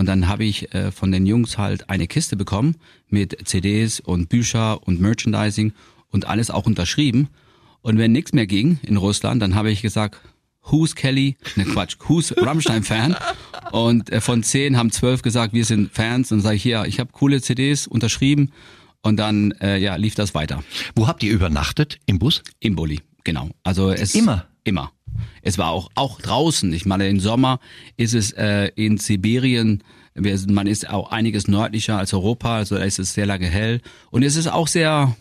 Und 0.00 0.06
dann 0.06 0.28
habe 0.28 0.44
ich 0.44 0.74
äh, 0.74 0.92
von 0.92 1.12
den 1.12 1.26
Jungs 1.26 1.58
halt 1.58 1.90
eine 1.90 2.06
Kiste 2.06 2.34
bekommen 2.34 2.76
mit 3.10 3.36
CDs 3.46 4.00
und 4.00 4.30
Bücher 4.30 4.82
und 4.88 4.98
Merchandising 4.98 5.74
und 6.10 6.26
alles 6.26 6.50
auch 6.50 6.64
unterschrieben. 6.64 7.28
Und 7.82 7.98
wenn 7.98 8.10
nichts 8.10 8.32
mehr 8.32 8.46
ging 8.46 8.78
in 8.80 8.96
Russland, 8.96 9.42
dann 9.42 9.54
habe 9.54 9.70
ich 9.70 9.82
gesagt, 9.82 10.18
who's 10.62 10.94
Kelly? 10.94 11.36
Ne 11.54 11.66
Quatsch, 11.66 11.98
who's 12.08 12.34
Rammstein-Fan? 12.34 13.14
Und 13.72 14.08
äh, 14.08 14.22
von 14.22 14.42
zehn 14.42 14.78
haben 14.78 14.90
zwölf 14.90 15.20
gesagt, 15.20 15.52
wir 15.52 15.66
sind 15.66 15.92
Fans. 15.92 16.32
Und 16.32 16.40
sage 16.40 16.56
ich, 16.56 16.64
ja, 16.64 16.86
ich 16.86 16.98
habe 16.98 17.12
coole 17.12 17.42
CDs 17.42 17.86
unterschrieben. 17.86 18.52
Und 19.02 19.18
dann 19.18 19.50
äh, 19.60 19.76
ja, 19.76 19.96
lief 19.96 20.14
das 20.14 20.34
weiter. 20.34 20.64
Wo 20.94 21.08
habt 21.08 21.22
ihr 21.22 21.30
übernachtet? 21.30 21.98
Im 22.06 22.18
Bus? 22.18 22.42
Im 22.58 22.74
Bulli, 22.74 23.02
genau. 23.22 23.50
Also 23.64 23.90
es 23.90 24.14
Immer? 24.14 24.46
Immer. 24.64 24.92
Es 25.42 25.58
war 25.58 25.70
auch 25.70 25.90
auch 25.94 26.20
draußen. 26.20 26.72
Ich 26.72 26.86
meine, 26.86 27.08
im 27.08 27.20
Sommer 27.20 27.60
ist 27.96 28.14
es 28.14 28.32
äh, 28.32 28.70
in 28.76 28.98
Sibirien. 28.98 29.82
wir- 30.14 30.38
Man 30.48 30.66
ist 30.66 30.88
auch 30.88 31.10
einiges 31.10 31.48
nördlicher 31.48 31.96
als 31.98 32.12
Europa, 32.14 32.56
also 32.56 32.76
da 32.76 32.82
ist 32.84 32.98
es 32.98 33.14
sehr 33.14 33.26
lange 33.26 33.46
hell 33.46 33.80
und 34.10 34.22
es 34.22 34.36
ist 34.36 34.48
auch 34.48 34.68
sehr 34.68 35.16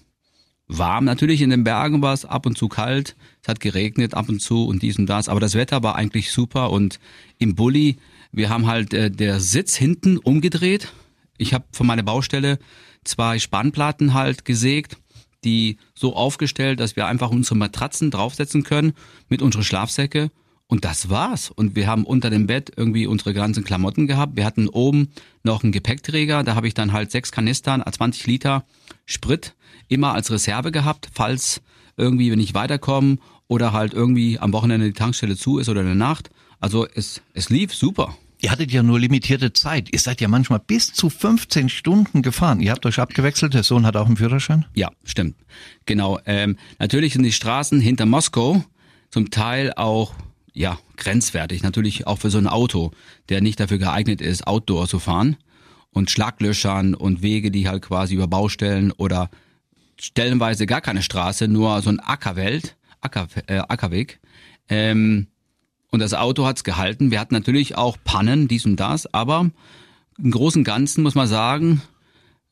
warm. 0.67 1.05
Natürlich 1.05 1.41
in 1.41 1.49
den 1.49 1.63
Bergen 1.63 2.01
war 2.01 2.13
es 2.13 2.25
ab 2.25 2.45
und 2.45 2.57
zu 2.57 2.67
kalt. 2.67 3.15
Es 3.41 3.47
hat 3.47 3.59
geregnet 3.59 4.13
ab 4.13 4.29
und 4.29 4.39
zu 4.41 4.65
und 4.67 4.81
dies 4.83 4.97
und 4.99 5.07
das, 5.07 5.29
aber 5.29 5.39
das 5.39 5.55
Wetter 5.55 5.81
war 5.83 5.95
eigentlich 5.95 6.31
super 6.31 6.71
und 6.71 6.99
im 7.37 7.55
Bulli, 7.55 7.97
wir 8.31 8.49
haben 8.49 8.67
halt 8.67 8.93
äh, 8.93 9.09
der 9.09 9.39
Sitz 9.39 9.75
hinten 9.75 10.17
umgedreht. 10.17 10.91
Ich 11.37 11.53
habe 11.53 11.65
von 11.71 11.87
meiner 11.87 12.03
Baustelle 12.03 12.59
zwei 13.03 13.39
Spannplatten 13.39 14.13
halt 14.13 14.43
gesägt, 14.45 14.97
die 15.43 15.77
so 15.93 16.15
aufgestellt, 16.15 16.79
dass 16.79 16.95
wir 16.95 17.07
einfach 17.07 17.31
unsere 17.31 17.55
Matratzen 17.55 18.11
draufsetzen 18.11 18.63
können 18.63 18.93
mit 19.29 19.41
unseren 19.41 19.63
Schlafsäcke 19.63 20.31
und 20.69 20.85
das 20.85 21.09
war's. 21.09 21.49
Und 21.49 21.75
wir 21.75 21.87
haben 21.87 22.03
unter 22.03 22.29
dem 22.29 22.45
Bett 22.45 22.71
irgendwie 22.75 23.07
unsere 23.07 23.33
ganzen 23.33 23.63
Klamotten 23.63 24.05
gehabt. 24.05 24.37
Wir 24.37 24.45
hatten 24.45 24.69
oben 24.69 25.09
noch 25.43 25.63
einen 25.63 25.71
Gepäckträger. 25.71 26.43
Da 26.43 26.53
habe 26.53 26.67
ich 26.67 26.75
dann 26.75 26.93
halt 26.93 27.09
sechs 27.09 27.31
Kanistern, 27.31 27.83
20 27.83 28.27
Liter 28.27 28.65
Sprit 29.05 29.55
immer 29.87 30.13
als 30.13 30.31
Reserve 30.31 30.71
gehabt, 30.71 31.09
falls 31.11 31.61
irgendwie, 31.97 32.31
wenn 32.31 32.39
ich 32.39 32.53
weiterkomme 32.53 33.17
oder 33.47 33.73
halt 33.73 33.95
irgendwie 33.95 34.37
am 34.37 34.53
Wochenende 34.53 34.85
die 34.85 34.93
Tankstelle 34.93 35.35
zu 35.35 35.57
ist 35.57 35.69
oder 35.69 35.81
in 35.81 35.87
der 35.87 35.95
Nacht. 35.95 36.29
Also 36.59 36.85
es, 36.85 37.23
es 37.33 37.49
lief 37.49 37.73
super. 37.73 38.15
Ihr 38.41 38.51
hattet 38.51 38.71
ja 38.71 38.83
nur 38.83 38.99
limitierte 38.99 39.51
Zeit. 39.51 39.91
Ihr 39.91 39.99
seid 39.99 40.21
ja 40.21 40.29
manchmal 40.29 40.59
bis 40.59 40.93
zu 40.93 41.09
15 41.09 41.67
Stunden 41.67 42.21
gefahren. 42.21 42.61
Ihr 42.61 42.71
habt 42.71 42.85
euch 42.85 42.99
abgewechselt. 42.99 43.53
Der 43.53 43.63
Sohn 43.63 43.85
hat 43.85 43.97
auch 43.97 44.05
einen 44.05 44.15
Führerschein. 44.15 44.65
Ja, 44.75 44.91
stimmt. 45.03 45.35
Genau. 45.85 46.19
Ähm, 46.25 46.57
natürlich 46.79 47.13
sind 47.13 47.23
die 47.23 47.33
Straßen 47.33 47.81
hinter 47.81 48.05
Moskau 48.05 48.63
zum 49.09 49.29
Teil 49.29 49.73
auch 49.73 50.13
ja 50.53 50.79
grenzwertig. 50.95 51.63
Natürlich 51.63 52.07
auch 52.07 52.19
für 52.19 52.29
so 52.29 52.37
ein 52.37 52.47
Auto, 52.47 52.91
der 53.27 53.41
nicht 53.41 53.59
dafür 53.59 53.77
geeignet 53.77 54.21
ist, 54.21 54.47
Outdoor 54.47 54.87
zu 54.87 54.99
fahren 54.99 55.35
und 55.91 56.09
Schlaglöchern 56.09 56.93
und 56.93 57.21
Wege, 57.21 57.51
die 57.51 57.67
halt 57.67 57.81
quasi 57.81 58.15
über 58.15 58.27
Baustellen 58.27 58.91
oder 58.93 59.29
stellenweise 59.99 60.65
gar 60.65 60.81
keine 60.81 61.01
Straße, 61.01 61.49
nur 61.49 61.81
so 61.81 61.89
ein 61.89 61.99
Ackerwelt, 61.99 62.77
Acker, 63.01 63.27
äh, 63.47 63.57
Ackerweg. 63.57 64.19
Ähm, 64.69 65.27
und 65.91 65.99
das 65.99 66.13
Auto 66.13 66.45
hat's 66.45 66.63
gehalten. 66.63 67.11
Wir 67.11 67.19
hatten 67.19 67.33
natürlich 67.33 67.77
auch 67.77 67.97
Pannen, 68.03 68.47
dies 68.47 68.65
und 68.65 68.77
das, 68.77 69.11
aber 69.13 69.49
im 70.17 70.31
Großen 70.31 70.61
und 70.61 70.65
Ganzen 70.65 71.03
muss 71.03 71.15
man 71.15 71.27
sagen, 71.27 71.81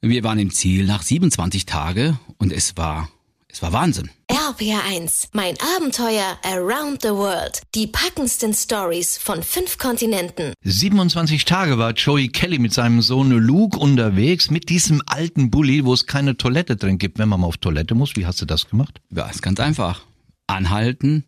wir 0.02 0.24
waren 0.24 0.40
im 0.40 0.52
Ziel 0.52 0.86
nach 0.86 1.02
27 1.02 1.66
Tage 1.66 2.18
und 2.38 2.54
es 2.54 2.78
war, 2.78 3.10
es 3.50 3.62
war 3.62 3.74
Wahnsinn. 3.74 4.10
RPR 4.30 4.84
1, 4.86 5.30
mein 5.34 5.56
Abenteuer 5.76 6.38
around 6.44 7.02
the 7.02 7.10
world. 7.10 7.62
Die 7.76 7.88
packendsten 7.88 8.54
Stories 8.54 9.18
von 9.18 9.44
fünf 9.44 9.78
Kontinenten. 9.78 10.54
27 10.64 11.46
Tage 11.46 11.78
war 11.78 11.92
Joey 11.92 12.30
Kelly 12.30 12.60
mit 12.60 12.74
seinem 12.74 13.02
Sohn 13.02 13.32
Luke 13.32 13.78
unterwegs 13.78 14.52
mit 14.52 14.70
diesem 14.70 15.02
alten 15.06 15.50
Bulli, 15.50 15.84
wo 15.84 15.94
es 15.94 16.06
keine 16.06 16.38
Toilette 16.38 16.76
drin 16.76 16.98
gibt, 16.98 17.20
wenn 17.20 17.30
man 17.30 17.42
mal 17.42 17.48
auf 17.48 17.58
Toilette 17.58 17.96
muss. 17.96 18.16
Wie 18.16 18.26
hast 18.26 18.42
du 18.42 18.46
das 18.46 18.70
gemacht? 18.70 19.02
Ja, 19.10 19.28
ist 19.28 19.42
ganz 19.42 19.60
einfach. 19.60 20.02
Anhalten 20.48 21.26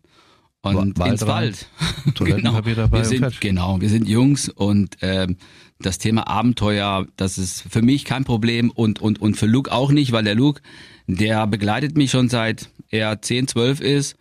und 0.62 0.98
Wa- 0.98 1.04
Wald 1.04 1.12
ins 1.12 1.22
rein, 1.22 1.28
Wald. 1.28 1.66
Toilettenpapier 2.14 2.74
dabei 2.74 2.98
wir 2.98 3.04
sind. 3.04 3.40
Genau, 3.40 3.80
wir 3.80 3.88
sind 3.88 4.08
Jungs 4.08 4.48
und 4.48 4.96
ähm, 5.00 5.36
das 5.80 5.98
Thema 5.98 6.26
Abenteuer, 6.28 7.06
das 7.16 7.38
ist 7.38 7.62
für 7.70 7.82
mich 7.82 8.04
kein 8.04 8.24
Problem 8.24 8.70
und, 8.70 9.00
und, 9.00 9.20
und 9.20 9.36
für 9.36 9.46
Luke 9.46 9.72
auch 9.72 9.90
nicht, 9.90 10.12
weil 10.12 10.24
der 10.24 10.34
Luke, 10.34 10.60
der 11.06 11.46
begleitet 11.46 11.96
mich 11.96 12.10
schon 12.10 12.28
seit 12.28 12.68
er 12.90 13.22
10, 13.22 13.48
12 13.48 13.80
ist, 13.80 14.16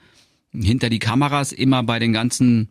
hinter 0.53 0.89
die 0.89 0.99
Kameras 0.99 1.51
immer 1.51 1.83
bei 1.83 1.99
den 1.99 2.13
ganzen 2.13 2.69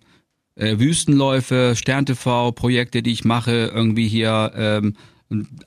äh, 0.57 0.79
Wüstenläufe, 0.79 1.75
Stern-TV-Projekte, 1.77 3.03
die 3.03 3.13
ich 3.13 3.25
mache, 3.25 3.71
irgendwie 3.75 4.09
hier, 4.09 4.53
ähm, 4.57 4.95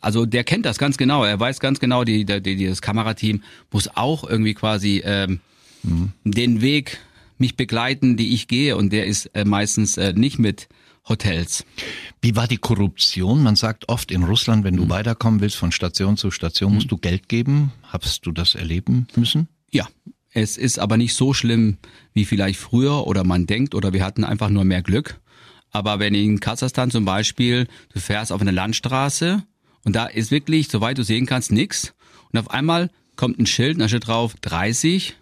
also 0.01 0.25
der 0.25 0.43
kennt 0.43 0.65
das 0.65 0.79
ganz 0.79 0.98
genau. 0.98 1.24
Er 1.24 1.39
weiß 1.39 1.60
ganz 1.60 1.79
genau, 1.79 2.03
die, 2.03 2.25
die, 2.25 2.41
die, 2.41 2.65
das 2.65 2.81
Kamerateam 2.81 3.43
muss 3.72 3.88
auch 3.96 4.27
irgendwie 4.27 4.55
quasi 4.55 5.03
ähm, 5.05 5.39
den 6.24 6.62
Weg 6.62 6.98
mich 7.41 7.57
begleiten, 7.57 8.15
die 8.15 8.33
ich 8.33 8.48
gehe 8.48 8.77
und 8.77 8.93
der 8.93 9.05
ist 9.05 9.25
äh, 9.33 9.43
meistens 9.43 9.98
äh, 9.98 10.13
nicht 10.13 10.39
mit 10.39 10.69
Hotels. 11.10 11.65
Wie 12.21 12.36
war 12.36 12.48
die 12.48 12.57
Korruption? 12.57 13.43
Man 13.43 13.55
sagt 13.55 13.89
oft 13.89 14.12
in 14.12 14.24
Russland, 14.24 14.63
wenn 14.63 14.77
du 14.77 14.88
weiterkommen 14.88 15.41
willst 15.41 15.57
von 15.57 15.71
Station 15.71 16.15
zu 16.15 16.31
Station, 16.31 16.75
musst 16.75 16.91
du 16.91 16.98
Geld 16.98 17.27
geben. 17.27 17.74
Hast 17.83 18.25
du 18.25 18.31
das 18.31 18.55
erleben 18.55 19.07
müssen? 19.15 19.48
Ja, 19.71 19.88
es 20.33 20.57
ist 20.57 20.79
aber 20.79 20.98
nicht 20.98 21.15
so 21.15 21.33
schlimm 21.33 21.77
wie 22.13 22.25
vielleicht 22.25 22.60
früher 22.60 23.07
oder 23.07 23.24
man 23.24 23.48
denkt 23.48 23.75
oder 23.75 23.93
wir 23.93 24.05
hatten 24.05 24.24
einfach 24.24 24.50
nur 24.50 24.63
mehr 24.63 24.81
Glück. 24.81 25.19
Aber 25.71 26.00
wenn 26.00 26.13
in 26.13 26.39
Kasachstan 26.39 26.91
zum 26.91 27.05
Beispiel, 27.05 27.67
du 27.93 28.00
fährst 28.00 28.31
auf 28.31 28.41
eine 28.41 28.51
Landstraße 28.51 29.43
und 29.83 29.95
da 29.95 30.05
ist 30.05 30.31
wirklich, 30.31 30.67
soweit 30.67 30.98
du 30.98 31.03
sehen 31.03 31.25
kannst, 31.25 31.51
nix 31.51 31.93
und 32.31 32.39
auf 32.39 32.51
einmal 32.51 32.91
kommt 33.15 33.39
ein 33.39 33.45
Schild, 33.45 33.79
da 33.79 33.88
steht 33.88 34.07
drauf 34.07 34.36
30 34.41 35.15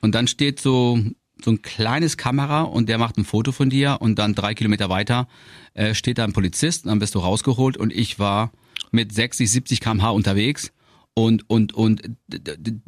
und 0.00 0.14
dann 0.14 0.28
steht 0.28 0.60
so 0.60 1.00
so 1.44 1.50
ein 1.50 1.62
kleines 1.62 2.16
Kamera 2.16 2.62
und 2.62 2.88
der 2.88 2.98
macht 2.98 3.18
ein 3.18 3.24
Foto 3.24 3.52
von 3.52 3.70
dir 3.70 3.98
und 4.00 4.18
dann 4.18 4.34
drei 4.34 4.54
Kilometer 4.54 4.88
weiter 4.88 5.28
äh, 5.74 5.94
steht 5.94 6.18
da 6.18 6.24
ein 6.24 6.32
Polizist, 6.32 6.86
dann 6.86 6.98
bist 6.98 7.14
du 7.14 7.20
rausgeholt 7.20 7.76
und 7.76 7.92
ich 7.92 8.18
war 8.18 8.52
mit 8.90 9.12
60, 9.12 9.50
70 9.50 9.80
kmh 9.80 10.10
unterwegs 10.10 10.72
und 11.14 11.48
und 11.48 11.72
und 11.72 12.02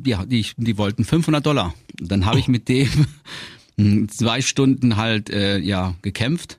ja, 0.05 0.25
die, 0.25 0.47
die 0.57 0.79
wollten 0.79 1.05
500 1.05 1.45
Dollar. 1.45 1.75
Dann 1.97 2.27
habe 2.27 2.39
ich 2.39 2.49
mit 2.49 2.69
dem 2.69 2.89
zwei 4.09 4.41
Stunden 4.41 4.97
halt 4.97 5.31
äh, 5.31 5.59
ja 5.59 5.95
gekämpft 6.03 6.59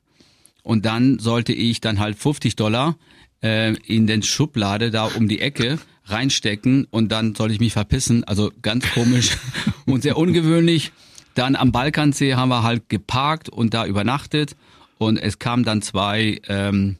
und 0.61 0.85
dann 0.85 1.19
sollte 1.19 1.53
ich 1.53 1.81
dann 1.81 1.99
halt 1.99 2.17
50 2.17 2.55
Dollar 2.55 2.97
äh, 3.41 3.75
in 3.85 4.07
den 4.07 4.23
Schublade 4.23 4.91
da 4.91 5.05
um 5.05 5.27
die 5.27 5.39
Ecke 5.39 5.79
reinstecken 6.05 6.85
und 6.89 7.11
dann 7.11 7.35
soll 7.35 7.51
ich 7.51 7.59
mich 7.59 7.73
verpissen. 7.73 8.23
Also 8.23 8.51
ganz 8.61 8.89
komisch 8.91 9.37
und 9.85 10.03
sehr 10.03 10.17
ungewöhnlich. 10.17 10.91
Dann 11.35 11.55
am 11.55 11.71
Balkansee 11.71 12.35
haben 12.35 12.49
wir 12.49 12.63
halt 12.63 12.89
geparkt 12.89 13.49
und 13.49 13.73
da 13.73 13.85
übernachtet 13.85 14.55
und 14.97 15.17
es 15.17 15.39
kamen 15.39 15.63
dann 15.63 15.81
zwei 15.81 16.39
ähm, 16.47 16.97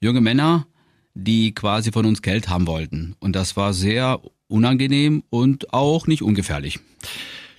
junge 0.00 0.20
Männer, 0.20 0.66
die 1.14 1.54
quasi 1.54 1.92
von 1.92 2.04
uns 2.04 2.22
Geld 2.22 2.48
haben 2.48 2.66
wollten. 2.66 3.16
Und 3.20 3.34
das 3.36 3.56
war 3.56 3.72
sehr 3.72 4.20
unangenehm 4.48 5.22
und 5.30 5.72
auch 5.72 6.06
nicht 6.06 6.22
ungefährlich. 6.22 6.80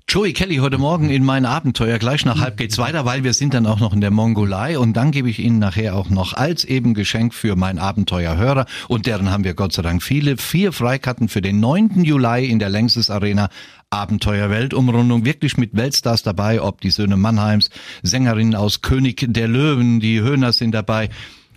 Joey 0.09 0.31
Kelly 0.31 0.55
heute 0.57 0.77
Morgen 0.77 1.09
in 1.09 1.25
mein 1.25 1.45
Abenteuer. 1.45 1.99
Gleich 1.99 2.23
nach 2.23 2.39
halb 2.39 2.55
geht's 2.55 2.77
weiter, 2.77 3.03
weil 3.03 3.25
wir 3.25 3.33
sind 3.33 3.53
dann 3.53 3.65
auch 3.65 3.81
noch 3.81 3.91
in 3.91 3.99
der 3.99 4.09
Mongolei 4.09 4.79
und 4.79 4.93
dann 4.93 5.11
gebe 5.11 5.29
ich 5.29 5.39
Ihnen 5.39 5.59
nachher 5.59 5.97
auch 5.97 6.09
noch 6.09 6.31
als 6.31 6.63
eben 6.63 6.93
Geschenk 6.93 7.33
für 7.33 7.57
mein 7.57 7.77
Abenteuer 7.77 8.37
Hörer 8.37 8.67
und 8.87 9.05
deren 9.05 9.29
haben 9.29 9.43
wir 9.43 9.53
Gott 9.53 9.73
sei 9.73 9.81
Dank 9.81 10.01
viele, 10.01 10.37
vier 10.37 10.71
Freikarten 10.71 11.27
für 11.27 11.41
den 11.41 11.59
9. 11.59 12.05
Juli 12.05 12.45
in 12.45 12.59
der 12.59 12.69
Längstes 12.69 13.09
Arena. 13.09 13.49
Abenteuer 13.89 14.49
Weltumrundung, 14.49 15.23
wirklich 15.23 15.57
mit 15.57 15.75
Weltstars 15.75 16.21
dabei, 16.21 16.61
ob 16.61 16.81
die 16.81 16.89
Söhne 16.89 17.15
Mannheims, 17.15 17.69
Sängerinnen 18.03 18.55
aus 18.55 18.81
König 18.81 19.25
der 19.29 19.47
Löwen, 19.47 19.99
die 19.99 20.19
Höhner 20.19 20.51
sind 20.51 20.71
dabei. 20.71 21.09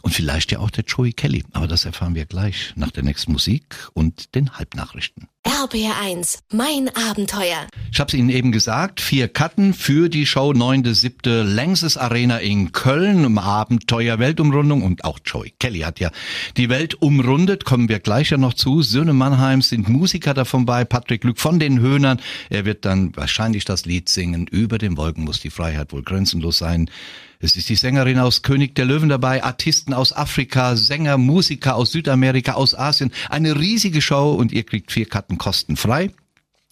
Und 0.03 0.15
vielleicht 0.15 0.53
ja 0.53 0.61
auch 0.61 0.71
der 0.71 0.85
Joey 0.85 1.13
Kelly. 1.13 1.45
Aber 1.53 1.67
das 1.67 1.85
erfahren 1.85 2.15
wir 2.15 2.25
gleich 2.25 2.73
nach 2.77 2.91
der 2.91 3.03
nächsten 3.03 3.33
Musik 3.33 3.77
und 3.93 4.35
den 4.35 4.57
Halbnachrichten. 4.57 5.29
RBR1, 5.51 6.39
mein 6.53 6.91
Abenteuer. 6.95 7.67
Ich 7.93 7.99
habe 7.99 8.07
es 8.07 8.15
Ihnen 8.15 8.31
eben 8.31 8.53
gesagt, 8.53 9.01
vier 9.01 9.27
Karten 9.27 9.75
für 9.75 10.09
die 10.09 10.25
Show 10.25 10.53
9.7. 10.53 11.43
Längses 11.43 11.97
Arena 11.97 12.39
in 12.39 12.71
Köln 12.71 13.25
im 13.25 13.37
Abenteuer 13.37 14.21
Weltumrundung 14.21 14.83
und 14.83 15.05
auch 15.05 15.19
Joey 15.25 15.53
Kelly 15.59 15.81
hat 15.81 15.99
ja 15.99 16.13
die 16.57 16.69
Welt 16.69 16.95
umrundet, 17.03 17.65
kommen 17.65 17.89
wir 17.89 17.99
gleich 17.99 18.31
ja 18.31 18.37
noch 18.37 18.55
zu. 18.55 18.83
Söhne 18.83 19.13
Mannheims 19.13 19.71
sind 19.71 19.89
Musiker 19.89 20.35
davon 20.35 20.67
bei, 20.67 20.85
Patrick 20.85 21.23
Glück 21.23 21.41
von 21.41 21.59
den 21.59 21.81
Höhnern. 21.81 22.21
Er 22.49 22.65
wird 22.65 22.85
dann 22.85 23.15
wahrscheinlich 23.17 23.65
das 23.65 23.87
Lied 23.87 24.09
singen, 24.09 24.47
über 24.47 24.79
den 24.79 24.97
Wolken 24.97 25.25
muss 25.25 25.41
die 25.41 25.51
Freiheit 25.51 25.93
wohl 25.93 26.05
grenzenlos 26.05 26.59
sein. 26.59 26.89
Es 27.43 27.57
ist 27.57 27.71
die 27.71 27.75
Sängerin 27.75 28.19
aus 28.19 28.43
König 28.43 28.75
der 28.75 28.85
Löwen 28.85 29.09
dabei, 29.09 29.43
Artisten 29.43 29.95
aus 29.95 30.13
Afrika, 30.15 30.77
Sänger, 30.77 31.17
Musiker 31.17 31.75
aus 31.75 31.91
Südamerika, 31.91 32.53
aus 32.53 32.75
Asien. 32.75 33.13
Eine 33.31 33.59
riesige 33.59 34.03
Show 34.03 34.33
und 34.33 34.53
ihr 34.53 34.63
kriegt 34.63 34.93
vier 34.93 35.07
Karten 35.07 35.39
kostenfrei 35.41 36.13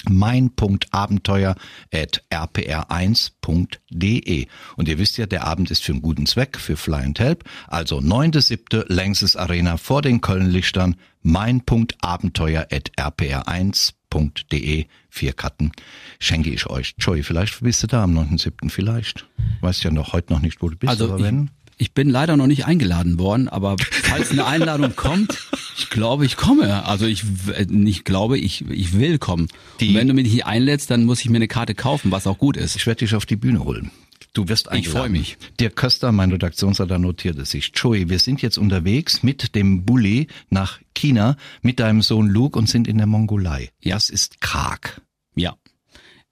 mein.abenteuer 0.09 1.57
at 1.93 2.23
rpr1.de. 2.31 4.47
Und 4.77 4.89
ihr 4.89 4.99
wisst 4.99 5.19
ja, 5.19 5.27
der 5.27 5.45
Abend 5.45 5.73
ist 5.73 5.83
für 5.83 5.91
einen 5.93 6.03
guten 6.03 6.25
Zweck, 6.27 6.57
für 6.57 6.77
Fly 6.77 7.03
and 7.03 7.19
Help. 7.19 7.43
Also 7.67 7.99
9.7. 7.99 8.85
Längstes 8.93 9.35
Arena 9.35 9.77
vor 9.77 10.03
den 10.03 10.21
Kölnlichtern, 10.21 10.95
mein.abenteuer 11.23 12.69
at 12.71 12.93
rpr1.de. 12.97 14.87
Vier 15.11 15.33
Karten 15.33 15.73
schenke 16.21 16.51
ich 16.51 16.69
euch. 16.69 16.95
Joey, 16.99 17.25
vielleicht 17.25 17.61
bist 17.61 17.83
du 17.83 17.89
da 17.89 18.05
am 18.05 18.17
9.7. 18.17 18.71
vielleicht. 18.71 19.27
Weißt 19.63 19.83
ja 19.83 19.91
noch 19.91 20.13
heute 20.13 20.33
noch 20.33 20.41
nicht, 20.41 20.63
wo 20.63 20.69
du 20.69 20.77
bist, 20.77 20.91
also 20.91 21.07
aber 21.07 21.25
wenn. 21.25 21.51
Ich 21.81 21.95
bin 21.95 22.09
leider 22.09 22.37
noch 22.37 22.49
nicht 22.49 22.67
eingeladen 22.67 23.21
worden, 23.21 23.49
aber 23.49 23.77
falls 23.79 24.33
eine 24.33 24.47
Einladung 24.47 24.97
kommt, 24.97 25.49
ich 25.79 25.91
glaube, 25.91 26.27
ich 26.27 26.37
komme. 26.37 26.85
Also 26.87 27.07
ich 27.07 27.23
nicht 27.69 28.05
glaube, 28.05 28.39
ich, 28.39 28.69
ich 28.69 28.99
will 28.99 29.19
kommen. 29.19 29.49
Die, 29.81 29.89
Und 29.89 29.95
wenn 29.95 30.09
du 30.09 30.15
mich 30.15 30.31
hier 30.31 30.47
einlädst, 30.47 30.91
dann 30.91 31.05
muss 31.05 31.21
ich 31.21 31.31
mir 31.31 31.37
eine 31.37 31.49
Karte 31.49 31.75
kaufen, 31.75 32.11
was 32.11 32.27
auch 32.27 32.39
gut 32.39 32.57
ist. 32.57 32.77
Ich 32.77 32.87
werde 32.87 33.01
dich 33.01 33.15
auf 33.15 33.27
die 33.27 33.37
Bühne 33.37 33.65
holen. 33.65 33.91
Du 34.35 34.49
wirst 34.49 34.69
eingeladen. 34.69 34.87
Ich 34.87 34.99
freue 34.99 35.09
mich. 35.09 35.39
Der 35.59 35.71
Köster, 35.71 36.13
mein 36.13 36.33
Redaktionsleiter, 36.33 36.99
notierte 36.99 37.45
sich. 37.45 37.73
Joey, 37.75 38.09
wir 38.09 38.19
sind 38.19 38.43
jetzt 38.43 38.59
unterwegs 38.59 39.23
mit 39.23 39.55
dem 39.55 39.85
Bulli 39.85 40.27
nach 40.51 40.81
China 40.95 41.37
mit 41.63 41.81
deinem 41.81 42.03
Sohn 42.03 42.29
Luke 42.29 42.59
und 42.59 42.69
sind 42.69 42.89
in 42.89 42.99
der 42.99 43.07
Mongolei. 43.07 43.71
Ja. 43.81 43.95
Das 43.95 44.11
ist 44.11 44.41
karg. 44.41 45.01
Ja. 45.35 45.57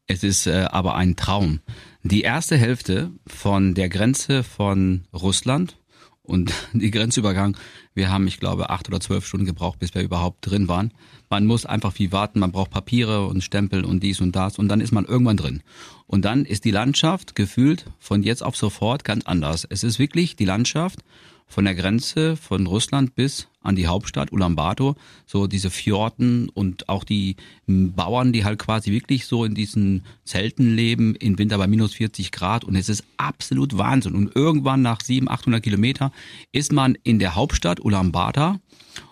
Es 0.08 0.22
ist 0.22 0.46
äh, 0.46 0.66
aber 0.70 0.96
ein 0.96 1.16
Traum. 1.16 1.60
Die 2.02 2.22
erste 2.22 2.56
Hälfte 2.56 3.10
von 3.26 3.74
der 3.74 3.88
Grenze 3.88 4.42
von 4.42 5.04
Russland 5.12 5.76
und 6.22 6.52
die 6.72 6.90
Grenzübergang, 6.90 7.56
wir 7.96 8.10
haben, 8.10 8.26
ich 8.26 8.38
glaube, 8.38 8.70
acht 8.70 8.88
oder 8.88 9.00
zwölf 9.00 9.26
Stunden 9.26 9.46
gebraucht, 9.46 9.78
bis 9.78 9.94
wir 9.94 10.02
überhaupt 10.02 10.48
drin 10.48 10.68
waren. 10.68 10.92
Man 11.30 11.46
muss 11.46 11.66
einfach 11.66 11.92
viel 11.92 12.12
warten, 12.12 12.38
man 12.38 12.52
braucht 12.52 12.70
Papiere 12.70 13.26
und 13.26 13.42
Stempel 13.42 13.84
und 13.84 14.02
dies 14.02 14.20
und 14.20 14.36
das 14.36 14.58
und 14.58 14.68
dann 14.68 14.80
ist 14.80 14.92
man 14.92 15.06
irgendwann 15.06 15.38
drin. 15.38 15.62
Und 16.06 16.24
dann 16.24 16.44
ist 16.44 16.64
die 16.64 16.70
Landschaft 16.70 17.34
gefühlt 17.34 17.86
von 17.98 18.22
jetzt 18.22 18.42
auf 18.42 18.56
sofort 18.56 19.04
ganz 19.04 19.24
anders. 19.24 19.66
Es 19.68 19.82
ist 19.82 19.98
wirklich 19.98 20.36
die 20.36 20.44
Landschaft 20.44 21.00
von 21.46 21.64
der 21.64 21.74
Grenze 21.74 22.36
von 22.36 22.66
Russland 22.66 23.14
bis 23.14 23.48
an 23.62 23.76
die 23.76 23.86
Hauptstadt 23.86 24.32
Ulaanbaatar, 24.32 24.94
so 25.26 25.46
diese 25.46 25.70
Fjorden 25.70 26.48
und 26.48 26.88
auch 26.88 27.04
die 27.04 27.36
Bauern, 27.66 28.32
die 28.32 28.44
halt 28.44 28.58
quasi 28.58 28.92
wirklich 28.92 29.26
so 29.26 29.44
in 29.44 29.54
diesen 29.54 30.04
Zelten 30.24 30.74
leben, 30.74 31.14
im 31.16 31.38
Winter 31.38 31.58
bei 31.58 31.66
minus 31.66 31.94
40 31.94 32.32
Grad 32.32 32.64
und 32.64 32.76
es 32.76 32.88
ist 32.88 33.04
absolut 33.16 33.78
Wahnsinn. 33.78 34.14
Und 34.14 34.34
irgendwann 34.34 34.82
nach 34.82 35.00
700, 35.00 35.40
800 35.40 35.62
Kilometer 35.62 36.12
ist 36.52 36.72
man 36.72 36.96
in 37.02 37.18
der 37.18 37.34
Hauptstadt 37.34 37.80
Ulaanbaatar 37.80 38.60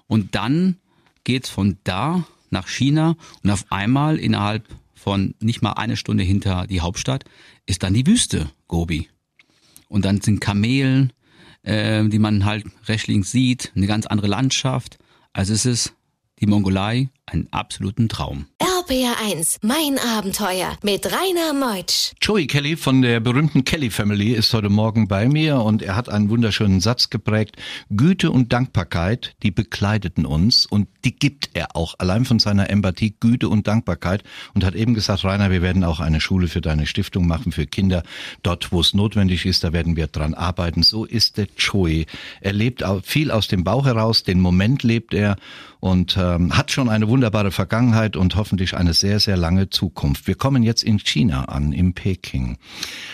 und 0.07 0.35
dann 0.35 0.77
geht's 1.25 1.49
von 1.49 1.79
da 1.85 2.25
nach 2.51 2.69
China 2.69 3.17
und 3.43 3.51
auf 3.51 3.67
einmal 3.71 4.19
innerhalb 4.19 4.65
von 4.95 5.35
nicht 5.41 5.61
mal 5.61 5.73
eine 5.73 5.97
Stunde 5.97 6.25
hinter 6.25 6.67
die 6.67 6.81
Hauptstadt 6.81 7.25
ist 7.67 7.83
dann 7.83 7.95
die 7.95 8.07
Wüste 8.07 8.51
Gobi. 8.69 9.09
Und 9.89 10.05
dann 10.05 10.21
sind 10.21 10.41
Kamelen, 10.41 11.13
äh, 11.65 12.05
die 12.09 12.19
man 12.19 12.45
halt 12.45 12.65
rechts 12.87 13.09
links 13.09 13.31
sieht, 13.31 13.73
eine 13.75 13.87
ganz 13.87 14.07
andere 14.07 14.29
Landschaft. 14.29 14.99
Also 15.33 15.53
es 15.53 15.67
ist 15.67 15.95
die 16.41 16.47
Mongolei 16.47 17.09
einen 17.27 17.49
absoluten 17.53 18.09
Traum. 18.09 18.47
RPR1, 18.61 19.59
mein 19.63 19.99
Abenteuer 19.99 20.77
mit 20.83 21.07
Rainer 21.07 21.55
Meutsch. 21.55 22.13
Joey 22.21 22.47
Kelly 22.47 22.77
von 22.77 23.01
der 23.03 23.21
berühmten 23.21 23.65
Kelly 23.65 23.91
Family 23.91 24.33
ist 24.33 24.53
heute 24.53 24.69
Morgen 24.69 25.09
bei 25.09 25.27
mir 25.29 25.61
und 25.61 25.83
er 25.83 25.97
hat 25.97 26.09
einen 26.09 26.29
wunderschönen 26.29 26.81
Satz 26.81 27.09
geprägt. 27.09 27.57
Güte 27.89 28.31
und 28.31 28.53
Dankbarkeit, 28.53 29.37
die 29.43 29.51
bekleideten 29.51 30.27
uns 30.27 30.67
und 30.67 30.89
die 31.05 31.17
gibt 31.17 31.51
er 31.55 31.77
auch 31.77 31.95
allein 31.99 32.25
von 32.25 32.39
seiner 32.39 32.69
Empathie, 32.69 33.17
Güte 33.19 33.49
und 33.49 33.67
Dankbarkeit 33.67 34.23
und 34.55 34.65
hat 34.65 34.75
eben 34.75 34.95
gesagt, 34.95 35.25
Rainer, 35.25 35.51
wir 35.51 35.63
werden 35.63 35.85
auch 35.85 36.01
eine 36.01 36.21
Schule 36.21 36.49
für 36.49 36.61
deine 36.61 36.87
Stiftung 36.87 37.27
machen 37.27 37.53
für 37.53 37.67
Kinder. 37.67 38.03
Dort, 38.43 38.71
wo 38.71 38.81
es 38.81 38.93
notwendig 38.93 39.47
ist, 39.47 39.65
da 39.65 39.73
werden 39.73 39.97
wir 39.97 40.09
dran 40.09 40.35
arbeiten. 40.35 40.83
So 40.83 41.05
ist 41.05 41.39
der 41.39 41.49
Joey. 41.57 42.07
Er 42.41 42.53
lebt 42.53 42.85
viel 43.03 43.31
aus 43.31 43.49
dem 43.49 43.65
Bauch 43.65 43.87
heraus, 43.87 44.25
den 44.25 44.41
Moment 44.41 44.83
lebt 44.83 45.15
er 45.15 45.37
und 45.85 46.17
ähm, 46.19 46.57
hat 46.57 46.71
schon 46.71 46.89
eine 46.89 47.05
wunderbare 47.15 47.53
Vergangenheit 47.53 48.17
und 48.17 48.35
hoffentlich 48.35 48.77
eine 48.77 48.93
sehr, 48.93 49.21
sehr 49.21 49.37
lange 49.37 49.71
Zukunft. 49.71 50.27
Wir 50.27 50.35
kommen 50.35 50.65
jetzt 50.65 50.83
in 50.83 50.99
China 50.99 51.45
an, 51.45 51.73
in 51.73 51.95
Peking. 51.95 52.59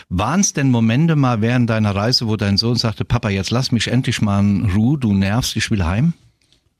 Waren 0.08 0.40
es 0.40 0.54
denn 0.54 0.70
Momente 0.70 1.16
mal 1.16 1.42
während 1.42 1.68
deiner 1.68 1.94
Reise, 1.94 2.26
wo 2.26 2.36
dein 2.36 2.56
Sohn 2.56 2.76
sagte, 2.76 3.04
Papa, 3.04 3.28
jetzt 3.28 3.50
lass 3.50 3.72
mich 3.72 3.88
endlich 3.88 4.22
mal 4.22 4.40
in 4.40 4.70
Ruhe, 4.70 4.96
du 4.96 5.12
nervst, 5.12 5.54
ich 5.56 5.70
will 5.70 5.84
heim? 5.84 6.14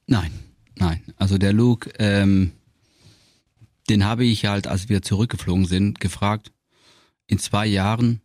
Nein, 0.07 0.31
nein. 0.79 1.03
Also 1.19 1.37
der 1.37 1.53
Luke, 1.53 1.91
ähm, 1.99 2.53
den 3.91 4.07
habe 4.07 4.25
ich 4.25 4.47
halt, 4.47 4.67
als 4.67 4.89
wir 4.89 5.03
zurückgeflogen 5.03 5.67
sind, 5.67 6.01
gefragt, 6.01 6.53
in 7.27 7.39
zwei 7.39 7.67
Jahren 7.67 8.23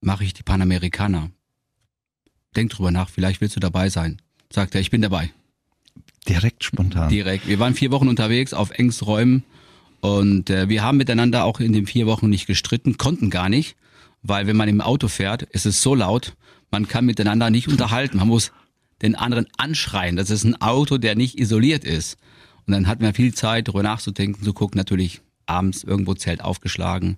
mache 0.00 0.22
ich 0.22 0.34
die 0.34 0.44
Panamerikaner. 0.44 1.30
Denk 2.54 2.70
drüber 2.70 2.92
nach, 2.92 3.10
vielleicht 3.10 3.40
willst 3.40 3.56
du 3.56 3.60
dabei 3.60 3.88
sein. 3.88 4.22
Sagt 4.52 4.76
er, 4.76 4.80
ich 4.80 4.90
bin 4.90 5.02
dabei. 5.02 5.32
Direkt 6.28 6.64
spontan. 6.64 7.08
Direkt. 7.08 7.48
Wir 7.48 7.58
waren 7.58 7.74
vier 7.74 7.90
Wochen 7.90 8.08
unterwegs 8.08 8.52
auf 8.52 8.70
Engsträumen 8.70 9.44
und 10.00 10.50
äh, 10.50 10.68
wir 10.68 10.82
haben 10.82 10.98
miteinander 10.98 11.44
auch 11.44 11.60
in 11.60 11.72
den 11.72 11.86
vier 11.86 12.06
Wochen 12.06 12.28
nicht 12.28 12.46
gestritten, 12.46 12.98
konnten 12.98 13.30
gar 13.30 13.48
nicht, 13.48 13.76
weil 14.22 14.46
wenn 14.46 14.56
man 14.56 14.68
im 14.68 14.80
Auto 14.80 15.08
fährt, 15.08 15.42
ist 15.42 15.66
es 15.66 15.82
so 15.82 15.94
laut, 15.94 16.36
man 16.70 16.88
kann 16.88 17.06
miteinander 17.06 17.50
nicht 17.50 17.68
unterhalten. 17.68 18.18
Man 18.18 18.28
muss 18.28 18.52
den 19.02 19.14
anderen 19.14 19.46
anschreien. 19.56 20.16
Das 20.16 20.30
ist 20.30 20.44
ein 20.44 20.60
Auto, 20.60 20.98
der 20.98 21.16
nicht 21.16 21.38
isoliert 21.38 21.84
ist. 21.84 22.18
Und 22.66 22.74
dann 22.74 22.86
hatten 22.86 23.02
wir 23.02 23.14
viel 23.14 23.34
Zeit, 23.34 23.68
darüber 23.68 23.82
nachzudenken, 23.82 24.44
zu 24.44 24.52
gucken, 24.52 24.78
natürlich 24.78 25.22
abends 25.46 25.82
irgendwo 25.82 26.14
Zelt 26.14 26.42
aufgeschlagen. 26.42 27.16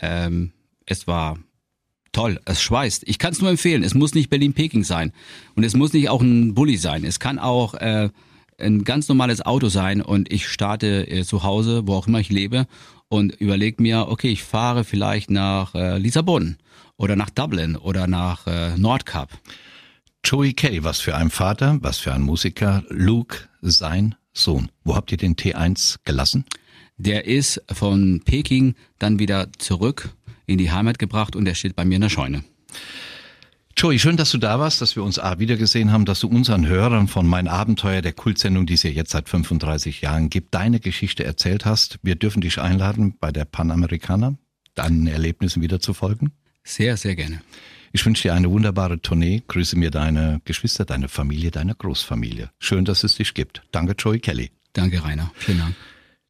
Ähm, 0.00 0.52
es 0.84 1.06
war 1.06 1.38
toll, 2.16 2.40
es 2.46 2.62
schweißt. 2.62 3.02
Ich 3.06 3.18
kann 3.18 3.32
es 3.32 3.42
nur 3.42 3.50
empfehlen. 3.50 3.82
Es 3.82 3.92
muss 3.92 4.14
nicht 4.14 4.30
Berlin-Peking 4.30 4.84
sein 4.84 5.12
und 5.54 5.64
es 5.64 5.74
muss 5.74 5.92
nicht 5.92 6.08
auch 6.08 6.22
ein 6.22 6.54
Bulli 6.54 6.78
sein. 6.78 7.04
Es 7.04 7.20
kann 7.20 7.38
auch 7.38 7.74
äh, 7.74 8.08
ein 8.58 8.84
ganz 8.84 9.08
normales 9.08 9.44
Auto 9.44 9.68
sein 9.68 10.00
und 10.00 10.32
ich 10.32 10.48
starte 10.48 11.06
äh, 11.10 11.24
zu 11.24 11.42
Hause, 11.42 11.82
wo 11.86 11.92
auch 11.92 12.06
immer 12.06 12.18
ich 12.18 12.30
lebe 12.30 12.66
und 13.08 13.34
überlege 13.34 13.82
mir, 13.82 14.08
okay, 14.08 14.30
ich 14.30 14.44
fahre 14.44 14.84
vielleicht 14.84 15.30
nach 15.30 15.74
äh, 15.74 15.98
Lissabon 15.98 16.56
oder 16.96 17.16
nach 17.16 17.28
Dublin 17.28 17.76
oder 17.76 18.06
nach 18.06 18.46
äh, 18.46 18.78
Nordkap. 18.78 19.28
Joey 20.24 20.54
Kelly, 20.54 20.84
was 20.84 21.00
für 21.00 21.14
ein 21.14 21.28
Vater, 21.28 21.76
was 21.82 21.98
für 21.98 22.14
ein 22.14 22.22
Musiker. 22.22 22.82
Luke, 22.88 23.40
sein 23.60 24.14
Sohn. 24.32 24.70
Wo 24.84 24.96
habt 24.96 25.12
ihr 25.12 25.18
den 25.18 25.36
T1 25.36 25.98
gelassen? 26.04 26.46
Der 26.96 27.26
ist 27.26 27.62
von 27.70 28.22
Peking 28.24 28.74
dann 28.98 29.18
wieder 29.18 29.48
zurück 29.58 30.16
in 30.46 30.58
die 30.58 30.70
Heimat 30.70 30.98
gebracht 30.98 31.36
und 31.36 31.44
der 31.44 31.54
steht 31.54 31.76
bei 31.76 31.84
mir 31.84 31.96
in 31.96 32.02
der 32.02 32.08
Scheune. 32.08 32.44
Joey, 33.78 33.98
schön, 33.98 34.16
dass 34.16 34.30
du 34.30 34.38
da 34.38 34.58
warst, 34.58 34.80
dass 34.80 34.96
wir 34.96 35.02
uns 35.02 35.18
A 35.18 35.38
wiedergesehen 35.38 35.92
haben, 35.92 36.06
dass 36.06 36.20
du 36.20 36.28
unseren 36.28 36.66
Hörern 36.66 37.08
von 37.08 37.26
Mein 37.26 37.46
Abenteuer, 37.46 38.00
der 38.00 38.14
Kultsendung, 38.14 38.64
die 38.64 38.72
es 38.72 38.82
ja 38.82 38.90
jetzt 38.90 39.10
seit 39.10 39.28
35 39.28 40.00
Jahren 40.00 40.30
gibt, 40.30 40.54
deine 40.54 40.80
Geschichte 40.80 41.24
erzählt 41.24 41.66
hast. 41.66 41.98
Wir 42.02 42.14
dürfen 42.14 42.40
dich 42.40 42.58
einladen, 42.58 43.16
bei 43.20 43.32
der 43.32 43.44
Panamerikaner 43.44 44.38
deinen 44.74 45.06
Erlebnissen 45.06 45.60
wieder 45.60 45.78
zu 45.78 45.92
folgen. 45.92 46.32
Sehr, 46.64 46.96
sehr 46.96 47.16
gerne. 47.16 47.42
Ich 47.92 48.04
wünsche 48.06 48.22
dir 48.22 48.34
eine 48.34 48.50
wunderbare 48.50 49.00
Tournee. 49.00 49.42
Grüße 49.46 49.76
mir 49.76 49.90
deine 49.90 50.40
Geschwister, 50.44 50.86
deine 50.86 51.08
Familie, 51.08 51.50
deine 51.50 51.74
Großfamilie. 51.74 52.50
Schön, 52.58 52.86
dass 52.86 53.04
es 53.04 53.16
dich 53.16 53.34
gibt. 53.34 53.62
Danke, 53.72 53.94
Joey 53.98 54.20
Kelly. 54.20 54.50
Danke, 54.72 55.04
Rainer. 55.04 55.30
Vielen 55.34 55.58
Dank. 55.58 55.74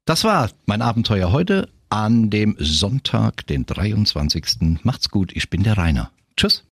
Das 0.04 0.24
war 0.24 0.50
mein 0.66 0.82
Abenteuer 0.82 1.32
heute 1.32 1.68
an 1.88 2.30
dem 2.30 2.56
Sonntag, 2.58 3.46
den 3.46 3.66
23. 3.66 4.80
Macht's 4.82 5.10
gut, 5.10 5.32
ich 5.34 5.50
bin 5.50 5.62
der 5.62 5.78
Rainer. 5.78 6.10
Tschüss. 6.36 6.64